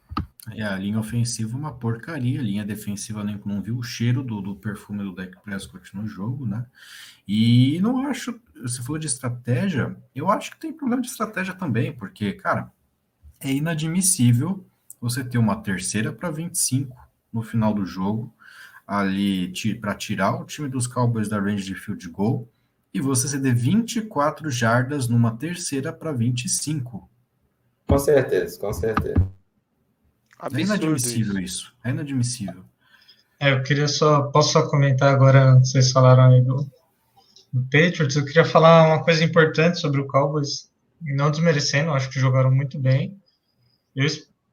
[0.53, 4.23] É, a linha ofensiva é uma porcaria, a linha defensiva nem não viu o cheiro
[4.23, 6.67] do, do perfume do Dak Prescott no jogo, né?
[7.27, 11.93] E não acho, você falou de estratégia, eu acho que tem problema de estratégia também,
[11.93, 12.71] porque, cara,
[13.41, 14.67] é inadmissível
[15.01, 16.95] você ter uma terceira para 25
[17.33, 18.35] no final do jogo,
[18.87, 22.49] ali para tirar o time dos Cowboys da range de field goal,
[22.93, 27.09] e você ceder 24 jardas numa terceira para 25.
[27.87, 29.35] Com certeza, com certeza.
[30.45, 31.41] Absurdo é inadmissível isso.
[31.41, 31.75] isso.
[31.83, 32.65] É inadmissível.
[33.41, 34.25] É, eu queria só.
[34.25, 35.59] Posso só comentar agora?
[35.59, 36.71] Vocês falaram aí do,
[37.53, 38.15] do Patriots.
[38.15, 40.71] Eu queria falar uma coisa importante sobre o Cowboys.
[41.01, 43.19] Não desmerecendo, acho que jogaram muito bem.
[43.97, 44.07] Eu,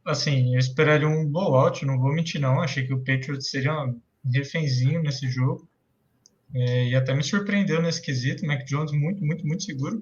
[0.06, 2.62] assim, eu esperaria um blowout, não vou mentir, não.
[2.62, 4.00] Achei que o Patriots seria um
[4.34, 5.68] refenzinho nesse jogo.
[6.54, 8.46] É, e até me surpreendeu nesse quesito.
[8.46, 10.02] Mac Jones muito, muito, muito seguro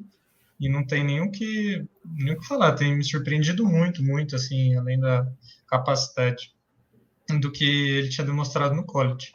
[0.59, 4.99] e não tem nenhum que nem que falar, tem me surpreendido muito, muito assim, além
[4.99, 5.25] da
[5.70, 6.53] capacidade
[7.39, 9.32] do que ele tinha demonstrado no college.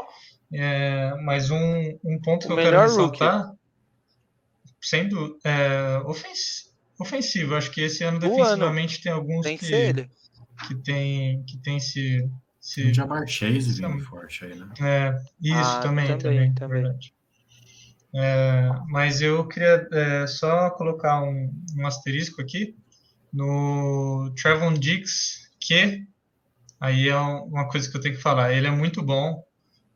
[0.52, 3.58] É, mas um, um ponto o que eu quero ressaltar, rookie.
[4.80, 9.02] sendo é, ofens, ofensivo, acho que esse ano defensivamente ano.
[9.02, 10.08] tem alguns tem que, que,
[10.68, 12.28] que tem que tem se
[12.64, 14.66] se Jamar Chase vindo forte aí, né?
[14.80, 16.98] É, isso ah, também, também, também, também.
[18.14, 22.74] É, mas eu queria é, só colocar um, um, asterisco aqui
[23.30, 26.06] no Trevon Diggs, que
[26.80, 28.52] aí é uma coisa que eu tenho que falar.
[28.52, 29.42] Ele é muito bom,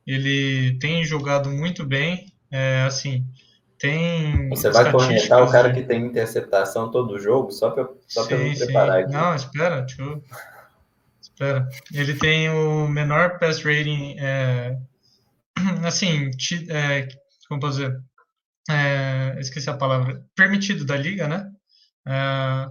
[0.07, 3.27] ele tem jogado muito bem, é, assim,
[3.79, 4.49] tem.
[4.51, 8.59] Você vai comentar o cara que tem interceptação todo jogo, só para só sim, me
[8.59, 9.13] preparar aqui.
[9.13, 10.23] Não, espera, deixa eu.
[11.21, 11.69] Espera.
[11.93, 14.77] Ele tem o menor pass rating, é,
[15.85, 16.31] assim,
[16.69, 17.09] é,
[17.49, 18.01] como posso dizer?
[18.69, 21.51] é, esqueci a palavra, permitido da liga, né?
[22.07, 22.67] É,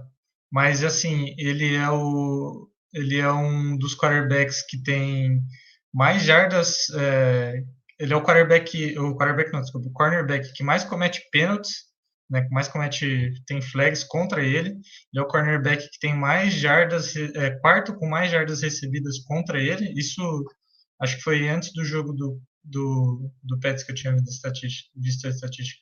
[0.50, 5.40] mas assim, ele é o ele é um dos quarterbacks que tem
[5.92, 7.62] mais jardas, é,
[7.98, 11.88] ele é o quarterback, o quarterback não, desculpa, o cornerback que mais comete pênaltis,
[12.30, 16.52] né, que mais comete, tem flags contra ele, ele é o cornerback que tem mais
[16.52, 20.44] jardas, é, quarto com mais jardas recebidas contra ele, isso
[21.00, 24.32] acho que foi antes do jogo do, do, do Pets que eu tinha visto a
[24.32, 25.80] estatística, visto a estatística.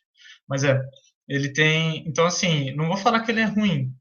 [0.49, 0.81] Mas é,
[1.29, 2.07] ele tem.
[2.07, 3.93] Então, assim, não vou falar que ele é ruim.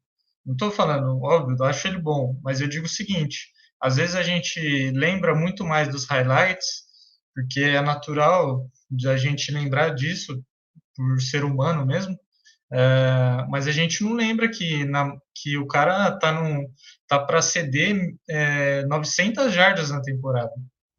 [0.46, 2.40] Não estou falando, óbvio, eu acho ele bom.
[2.44, 3.50] Mas eu digo o seguinte:
[3.82, 6.84] às vezes a gente lembra muito mais dos highlights,
[7.34, 10.42] porque é natural de a gente lembrar disso
[10.96, 12.18] por ser humano mesmo.
[12.72, 16.66] É, mas a gente não lembra que, na, que o cara tá, num,
[17.08, 20.52] tá para ceder é, 900 jardas na temporada.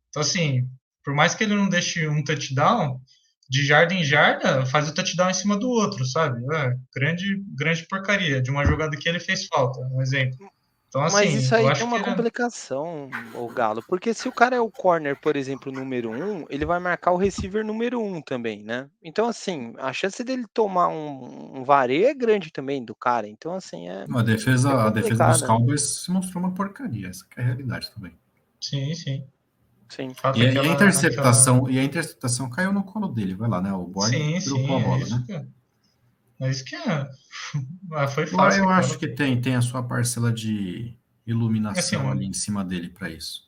[0.08, 0.68] Então, assim,
[1.04, 3.00] por mais que ele não deixe um touchdown,
[3.48, 6.42] de jarda em jarda, faz o touchdown em cima do outro, sabe?
[6.54, 10.50] É, grande, grande porcaria de uma jogada que ele fez falta, um exemplo.
[10.88, 14.60] Então, assim, Mas isso aí tem uma complicação, o Galo, porque se o cara é
[14.60, 18.88] o corner, por exemplo, número um, ele vai marcar o receiver número um também, né?
[19.02, 23.28] Então, assim, a chance dele tomar um, um vareio é grande também do cara.
[23.28, 24.06] Então, assim, é.
[24.08, 27.90] A defesa, é a defesa dos Cowboys se mostrou uma porcaria, essa é a realidade
[27.92, 28.12] também.
[28.60, 29.24] Sim, sim.
[29.88, 30.08] Sim.
[30.34, 33.72] E, aquela, a interceptação, e a interceptação caiu no colo dele, vai lá, né?
[33.72, 35.46] O Borne trocou a bola, é né?
[36.40, 37.08] É isso que é.
[37.92, 38.64] Ah, foi fácil.
[38.64, 42.88] Eu acho que tem, tem a sua parcela de iluminação assim, ali em cima dele
[42.88, 43.46] para isso.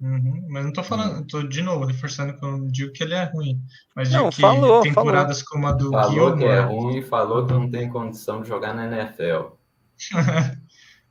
[0.00, 3.14] Uhum, mas não tô falando, tô de novo reforçando que eu não digo que ele
[3.14, 3.62] é ruim,
[3.94, 5.52] mas não, que falou, temporadas falou.
[5.52, 6.38] como a do falou Gilmore.
[6.38, 9.54] que é ruim, falou que não tem condição de jogar na NFL.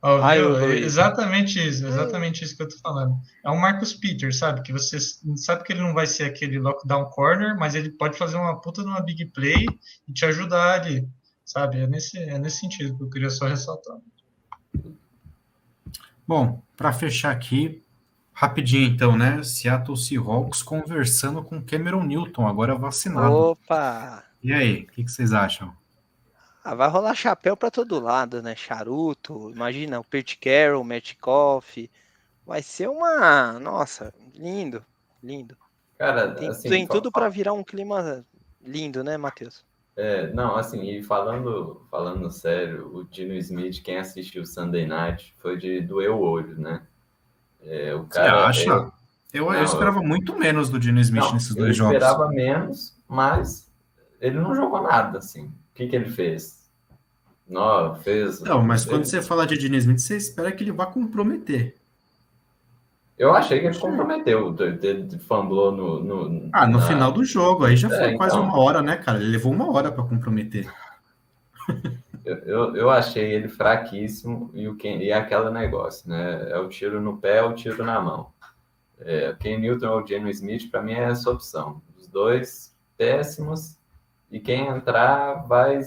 [0.04, 0.40] Oh, Ai,
[0.78, 3.14] exatamente isso, exatamente isso que eu tô falando.
[3.44, 4.60] É um Marcus Peters, sabe?
[4.62, 4.98] Que você
[5.36, 8.82] sabe que ele não vai ser aquele lockdown corner, mas ele pode fazer uma puta
[8.82, 9.64] de uma big play
[10.08, 11.08] e te ajudar ali,
[11.44, 11.78] sabe?
[11.78, 13.96] É nesse, é nesse sentido que eu queria só ressaltar.
[16.26, 17.80] Bom, para fechar aqui,
[18.32, 19.40] rapidinho então, né?
[19.44, 23.32] Seattle Seahawks conversando com Cameron Newton, agora vacinado.
[23.32, 24.24] Opa!
[24.42, 25.72] E aí, o que, que vocês acham?
[26.64, 28.54] Ah, vai rolar chapéu para todo lado, né?
[28.54, 31.90] Charuto, imagina o Pert Carroll, o Matt Coff.
[32.46, 33.58] Vai ser uma.
[33.58, 34.84] Nossa, lindo,
[35.22, 35.56] lindo.
[35.98, 38.24] Cara, tem, assim, tem tudo para virar um clima
[38.64, 39.64] lindo, né, Matheus?
[39.96, 45.58] É, não, assim, e falando, falando sério, o Dino Smith, quem assistiu Sunday Night, foi
[45.58, 46.82] de doer o olho, né?
[47.60, 48.70] É, o cara, Você acha?
[48.70, 48.92] Eu,
[49.32, 50.02] eu, não, eu esperava eu...
[50.02, 51.94] muito menos do Dino Smith não, nesses dois jogos.
[51.94, 53.70] Eu esperava menos, mas
[54.20, 55.52] ele não jogou nada, assim.
[55.72, 56.62] O que, que ele fez?
[57.48, 58.40] Não, fez.
[58.40, 61.74] Não, mas quando ele- você fala de Diniz Smith, você espera que ele vá comprometer.
[63.18, 64.54] Eu achei que ele comprometeu.
[64.82, 66.00] Ele famblou no.
[66.02, 68.46] no Ah, no na- final do jogo, aí já É, foi quase então.
[68.48, 69.18] uma hora, né, cara?
[69.18, 70.72] Ele levou uma hora para comprometer.
[72.24, 76.50] Eu, eu, eu achei ele fraquíssimo e, o Ken, e aquele negócio, né?
[76.52, 78.28] É o tiro no pé, é o tiro na mão.
[79.00, 81.82] É, Ken Newton ou o Geno Smith, para mim, é essa opção.
[81.98, 83.76] Os dois péssimos
[84.32, 85.80] e quem entrar vai,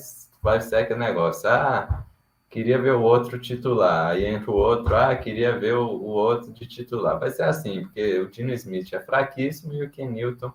[0.44, 1.50] vai ser aquele negócio.
[1.50, 2.06] Ah,
[2.50, 4.12] queria ver o outro titular.
[4.12, 7.20] Aí entra o outro, ah, queria ver o, o outro de titular.
[7.20, 10.54] Vai ser assim, porque o Geno Smith é fraquíssimo e o Ken Newton.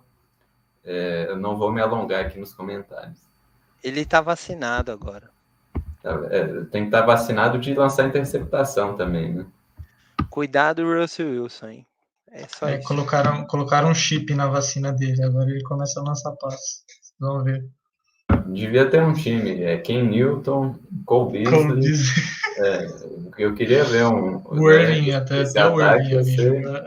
[0.85, 3.19] é, eu não vou me alongar aqui nos comentários.
[3.83, 5.31] Ele tá vacinado agora.
[6.31, 9.47] É, tem que estar vacinado de lançar interceptação também, né?
[10.31, 11.87] Cuidado, Russell Wilson, hein?
[12.29, 12.83] É só É, isso.
[12.83, 16.85] colocaram, colocaram um chip na vacina dele, agora ele começa a lançar passes.
[17.19, 17.69] Vamos ver.
[18.53, 21.81] Devia ter um time, é Ken Newton, Cole Beasley.
[21.81, 22.15] diz
[23.39, 24.37] Eu queria ver um.
[24.47, 26.85] o Irving, né, até, até o Irving jogar.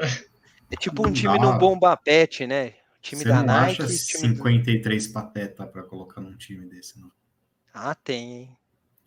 [0.71, 1.51] É tipo um Não time dá.
[1.53, 2.73] no bomba pet, né?
[2.99, 3.81] O time Você da não Nike.
[3.83, 7.09] acha time do- 53 pateta para colocar num time desse, não?
[7.73, 8.49] Ah, tem, hein?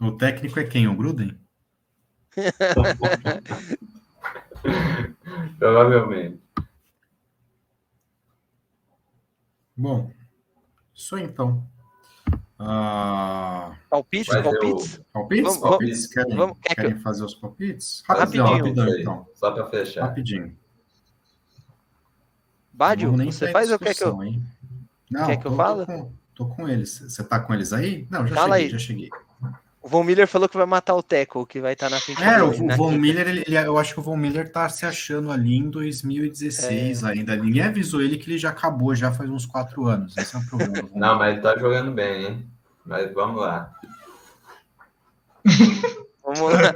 [0.00, 0.86] O técnico é quem?
[0.88, 1.38] O Gruden?
[5.58, 6.40] Provavelmente.
[9.76, 10.10] Bom,
[10.94, 11.66] isso aí então.
[12.58, 15.00] Ah, Palpites, Vai ter o- palpites?
[15.12, 15.44] palpites?
[15.44, 16.06] Vamos- palpites?
[16.06, 18.02] Querem, vamos- quer que querem fazer os palpites?
[18.08, 18.46] Rapidinho.
[18.46, 19.26] aí, então.
[19.34, 20.02] Só para fechar.
[20.06, 20.56] Rapidinho.
[22.72, 24.22] Bádio, você faz ou quer que eu.
[24.22, 24.42] hein?
[25.10, 25.86] Não, Quer que eu tô, fale?
[25.86, 26.98] Tô com, tô com eles.
[26.98, 28.06] Você tá com eles aí?
[28.10, 28.70] Não, já Fala cheguei, aí.
[28.72, 29.10] já cheguei.
[29.86, 32.42] O Von Miller falou que vai matar o Teco, que vai estar na frente É,
[32.42, 32.90] o, dele, o na Von.
[32.90, 37.04] Miller, ele, ele- eu acho que o Von Miller tá se achando ali em 2016
[37.04, 37.06] É.
[37.08, 37.36] ainda.
[37.36, 40.16] Ninguém avisou ele que ele já acabou já faz uns quatro anos.
[40.16, 40.88] Esse é o problema.
[40.92, 42.46] Não, mas ele tá jogando bem, hein?
[42.84, 43.72] Mas vamos lá.
[46.24, 46.74] Vamos lá.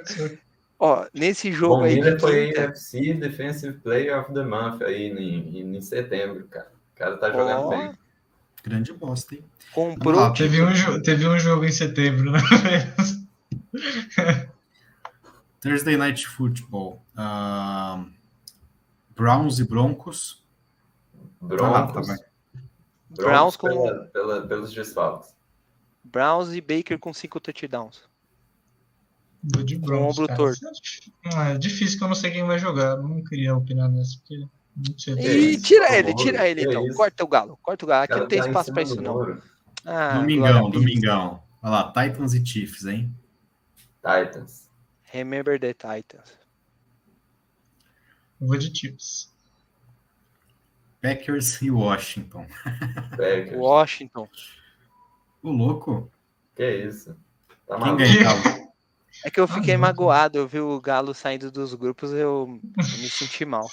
[0.78, 4.82] Ó, nesse jogo Von aí de Miller foi quinta, AFC Defensive Player of the Month
[4.82, 6.70] aí em, em setembro, cara.
[6.94, 7.68] O cara tá jogando Ó.
[7.70, 7.90] bem.
[8.62, 9.44] Grande bosta, hein?
[9.72, 12.40] comprou Ah, o Teve um, teve um jogo em setembro, né?
[15.60, 17.02] Thursday Night Football.
[17.16, 18.04] Ah,
[19.14, 20.42] Browns e Broncos.
[21.40, 22.06] Broncos.
[22.06, 22.16] tá, vai.
[23.10, 25.34] Browns com- pela- pela- pelos desfalques.
[26.04, 28.02] Browns e Baker com cinco touchdowns.
[29.42, 30.38] Vou de Broncos, ombro cara.
[30.38, 30.60] torto.
[31.34, 32.96] Ah, É difícil que eu não sei quem vai jogar.
[32.96, 34.46] Não queria opinar nessa, porque
[34.76, 36.86] E tira por ele, tira ele que então.
[36.94, 38.04] Corta o galo, corta o galo.
[38.04, 39.40] Aqui não tem tá espaço do isso não.
[39.84, 40.72] Ah, domingão, Deus.
[40.72, 41.42] domingão.
[41.62, 43.14] Olha lá, Titans e Chiefs, hein?
[43.96, 44.68] Titans.
[45.02, 46.38] Remember the Titans.
[48.40, 49.30] Eu vou de Chiefs.
[51.02, 52.46] Packers e Washington.
[53.16, 53.56] Packers.
[53.56, 54.28] Washington.
[55.42, 56.10] O louco.
[56.54, 57.16] Que isso?
[57.66, 58.70] Tá Quem ganha, Galo?
[59.24, 62.46] É que eu fiquei Ah, magoado, eu vi o Galo saindo dos grupos, eu, eu
[62.76, 63.68] me senti mal.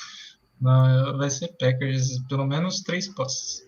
[0.59, 3.67] Não, vai ser Packers, pelo menos três posses.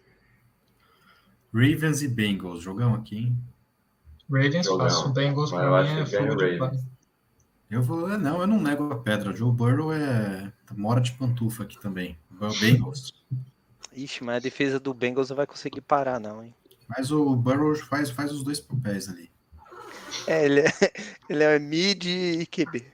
[1.54, 2.62] Ravens e Bengals.
[2.62, 3.38] Jogão aqui, hein?
[4.30, 4.90] Ravens Jogão.
[4.90, 6.80] fácil, Bengals Mas pra eu mim é fogo de palha.
[7.70, 8.12] Eu vou.
[8.12, 9.32] é, Não, eu não nego a pedra.
[9.32, 10.52] O Joe Burrow é.
[10.76, 12.18] Mora de pantufa aqui também.
[12.32, 13.14] O Bengals.
[13.94, 16.54] Ixi, mas a defesa do Bengals não vai conseguir parar, não, hein?
[16.88, 19.30] Mas o Burrow faz, faz os dois papéis ali.
[20.26, 20.66] É, ele é,
[21.30, 22.86] ele é mid e QB.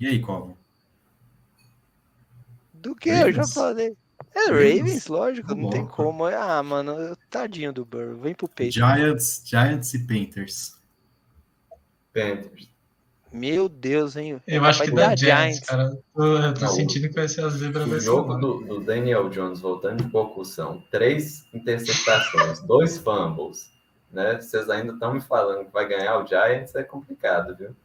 [0.00, 0.57] E aí, Covo?
[2.80, 3.10] Do que?
[3.10, 3.52] Eu já Ravens?
[3.54, 3.96] falei.
[4.34, 4.78] É Ravens?
[4.80, 5.96] Ravens, lógico, Tá não tem louco.
[5.96, 6.24] como.
[6.26, 8.16] Ah, mano, tadinho do Burrow.
[8.18, 8.74] Vem pro peito.
[8.74, 10.78] Giants, Giants e Panthers.
[12.12, 12.68] Panthers.
[13.30, 14.40] Meu Deus, hein?
[14.46, 15.98] Eu acho que dá Giants, cara.
[16.16, 19.60] Eu, tô Não, sentindo que vai ser a zebra O jogo do, do Daniel Jones
[19.60, 23.70] voltando de concussão, três interceptações, dois fumbles,
[24.10, 24.40] né?
[24.40, 27.76] Vocês ainda estão me falando que vai ganhar o Giants, é complicado, viu?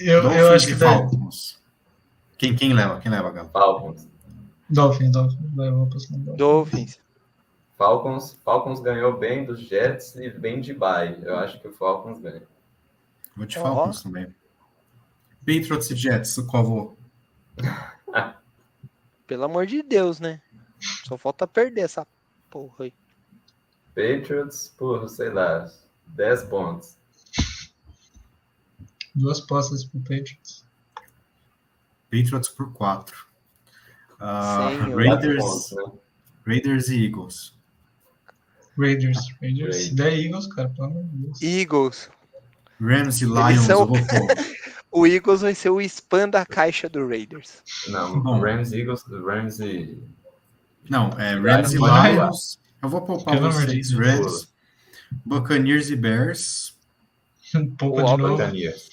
[0.00, 0.86] Eu, eu acho que e dá.
[0.92, 1.57] Falcons.
[2.38, 3.00] Quem, quem leva?
[3.00, 3.50] Quem leva, Galo?
[3.50, 4.08] Falcons.
[4.70, 5.54] Dolphins, Dolphins.
[5.54, 6.36] Vou no Dolphins.
[6.36, 7.00] Dolphins.
[7.76, 11.18] Falcons, Falcons ganhou bem dos Jets e bem de bye.
[11.22, 12.42] Eu acho que o Falcons ganha.
[13.36, 13.62] Vou de Ó.
[13.62, 14.34] Falcons também.
[15.40, 16.96] Patriots e Jets, o Covo.
[19.26, 20.40] Pelo amor de Deus, né?
[21.04, 22.06] Só falta perder essa
[22.50, 22.94] porra aí.
[23.94, 25.70] Patriots por, sei lá,
[26.06, 26.96] 10 pontos.
[29.14, 30.57] Duas postas pro Patriots.
[32.10, 33.16] Patriots por 4.
[33.16, 33.28] Senhor.
[34.18, 35.84] Quatro Raiders, pontos, né?
[36.46, 37.58] Raiders e Eagles.
[38.76, 39.18] Raiders.
[39.40, 39.76] Raiders.
[39.76, 41.42] Se der Eagles, cara, pelo amor de Deus.
[41.42, 42.10] Eagles.
[42.80, 43.90] Rams e Lions, são-.
[44.90, 47.62] O Eagles vai ser o spam da caixa do Raiders.
[47.88, 48.40] Não, Bom.
[48.40, 50.02] Rams, Eagles, Rams e
[50.88, 51.76] Não, é Rams e.
[51.76, 52.58] Lions.
[52.82, 53.92] Eu vou poupar Pelo vocês.
[53.92, 54.48] Rams,
[55.24, 56.76] Buccaneers e Bears.
[57.54, 58.36] Um pouco O de novo.
[58.36, 58.90] Buccaneers.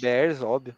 [0.00, 0.74] Bears, óbvio.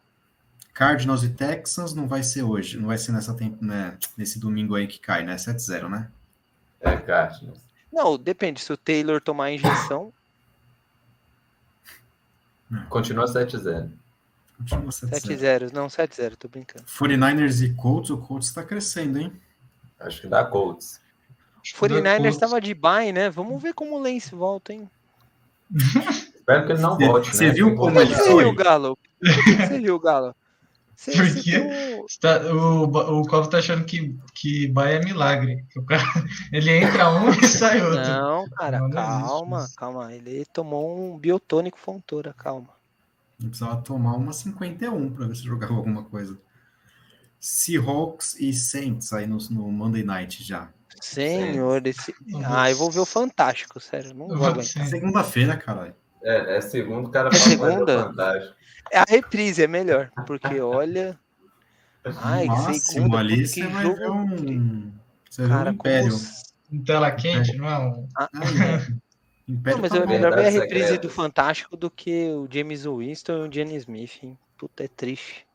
[0.79, 4.75] Cardinals e Texans não vai ser hoje, não vai ser nessa tempo, né, nesse domingo
[4.75, 5.35] aí que cai, né?
[5.35, 6.09] 7-0, né?
[6.79, 7.59] É, Cardinals.
[7.91, 8.61] Não, depende.
[8.61, 10.13] Se o Taylor tomar a injeção,
[12.87, 13.89] Continua 7-0.
[14.57, 15.09] Continua 7-0.
[15.09, 15.73] 7-0.
[15.73, 16.85] Não, 7-0, tô brincando.
[16.85, 19.33] 49ers e Colts, o Colts tá crescendo, hein?
[19.99, 21.01] Acho que dá Colts.
[21.75, 22.37] 49ers Colts.
[22.37, 23.29] tava de bye, né?
[23.29, 24.89] Vamos ver como o Lance volta, hein?
[25.75, 27.53] Espero que ele não volte, você né?
[27.53, 28.23] viu como Por ele que vontade.
[28.23, 28.43] você foi?
[28.45, 28.97] riu, Galo?
[29.19, 30.35] Por que você riu, Galo?
[30.99, 31.51] Você, Por você quê?
[31.61, 35.63] tem um- Tá- o, o Covo tá achando que, que Bahia é milagre.
[35.87, 36.03] Cara,
[36.51, 38.01] ele entra um e sai outro.
[38.01, 39.75] Não, cara, Não, não existe calma, isso.
[39.77, 40.13] calma.
[40.13, 42.67] Ele tomou um biotônico fontura, calma.
[43.41, 46.37] Eu precisava tomar uma 51 para ver se jogava alguma coisa.
[47.39, 50.69] Seahawks e Saints aí no, no Monday Night já.
[51.01, 52.13] Senhor, esse.
[52.45, 54.13] Ah, eu vou- ver o Fantástico, sério.
[54.13, 54.85] Não vou aguentar.
[54.87, 55.95] Segunda-feira, caralho.
[56.21, 57.93] É, é segundo, o cara É fala mais segunda?
[57.93, 58.58] É
[58.93, 60.11] a reprise, é melhor.
[60.25, 61.19] Porque olha.
[62.21, 64.93] Ai, máximo ali você vai jogo ver um.
[65.29, 65.89] Você Cara, um como.
[65.91, 66.13] Império.
[66.13, 67.79] os- Um tela quente, não é?
[67.79, 68.07] Um...
[68.17, 68.99] Ah, não.
[69.47, 70.99] Império Não, mas tá é melhor ver a reprise secretas.
[71.01, 74.37] do Fantástico do que o James Winston e o Jenny Smith, hein?
[74.57, 75.45] Puta, é triste.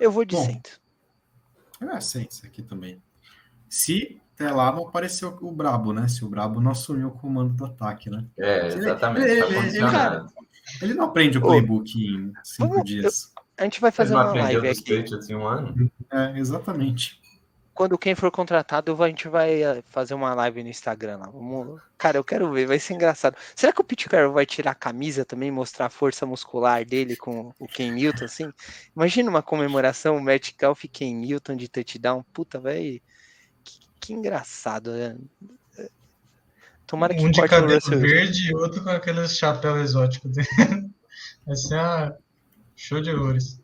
[0.00, 0.44] Eu vou de Bom.
[0.44, 0.80] Saints.
[1.80, 3.02] É, Saints aqui também.
[3.68, 6.08] Se até lá não apareceu o Brabo, né?
[6.08, 8.24] Se o Brabo não assumiu o comando do ataque, né?
[8.38, 9.26] É, exatamente.
[9.28, 10.32] Ele- Tá ele- condicionado.
[10.82, 13.32] Ele não aprende o Ô, playbook em cinco vamos- dias.
[13.56, 15.04] A gente vai fazer não uma live aqui.
[15.30, 15.90] Em um ano?
[16.10, 17.22] É, exatamente.
[17.72, 21.26] Quando quem for contratado, eu a gente vai eh, fazer uma live no Instagram lá.
[21.26, 21.80] Vamos...
[21.98, 23.36] Cara, eu quero ver, vai ser engraçado.
[23.54, 27.16] Será que o Pete Carroll vai tirar a camisa também, mostrar a força muscular dele
[27.16, 28.52] com o Ken Newton, assim?
[28.94, 32.24] Imagina uma comemoração, o Matt Calf e Ken Newton de touchdown.
[32.32, 32.80] Puta, velho.
[32.82, 33.02] Que,
[34.00, 35.16] que engraçado, né?
[36.86, 38.06] Tomara que um de cabelo Russell Wilson.
[38.06, 40.46] verde e outro com aquele chapéu exótico dele.
[41.46, 42.16] Vai ser uma...
[42.76, 43.58] show de horrores.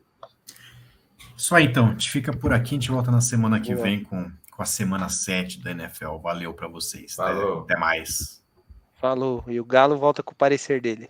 [1.37, 1.89] Isso aí, então.
[1.89, 2.71] A gente fica por aqui.
[2.71, 3.85] A gente volta na semana que Boa.
[3.87, 6.17] vem com, com a semana 7 da NFL.
[6.17, 7.19] Valeu para vocês.
[7.19, 7.61] Até- Falou.
[7.61, 8.43] até mais.
[8.95, 9.45] Falou.
[9.47, 11.09] E o Galo volta com o parecer dele.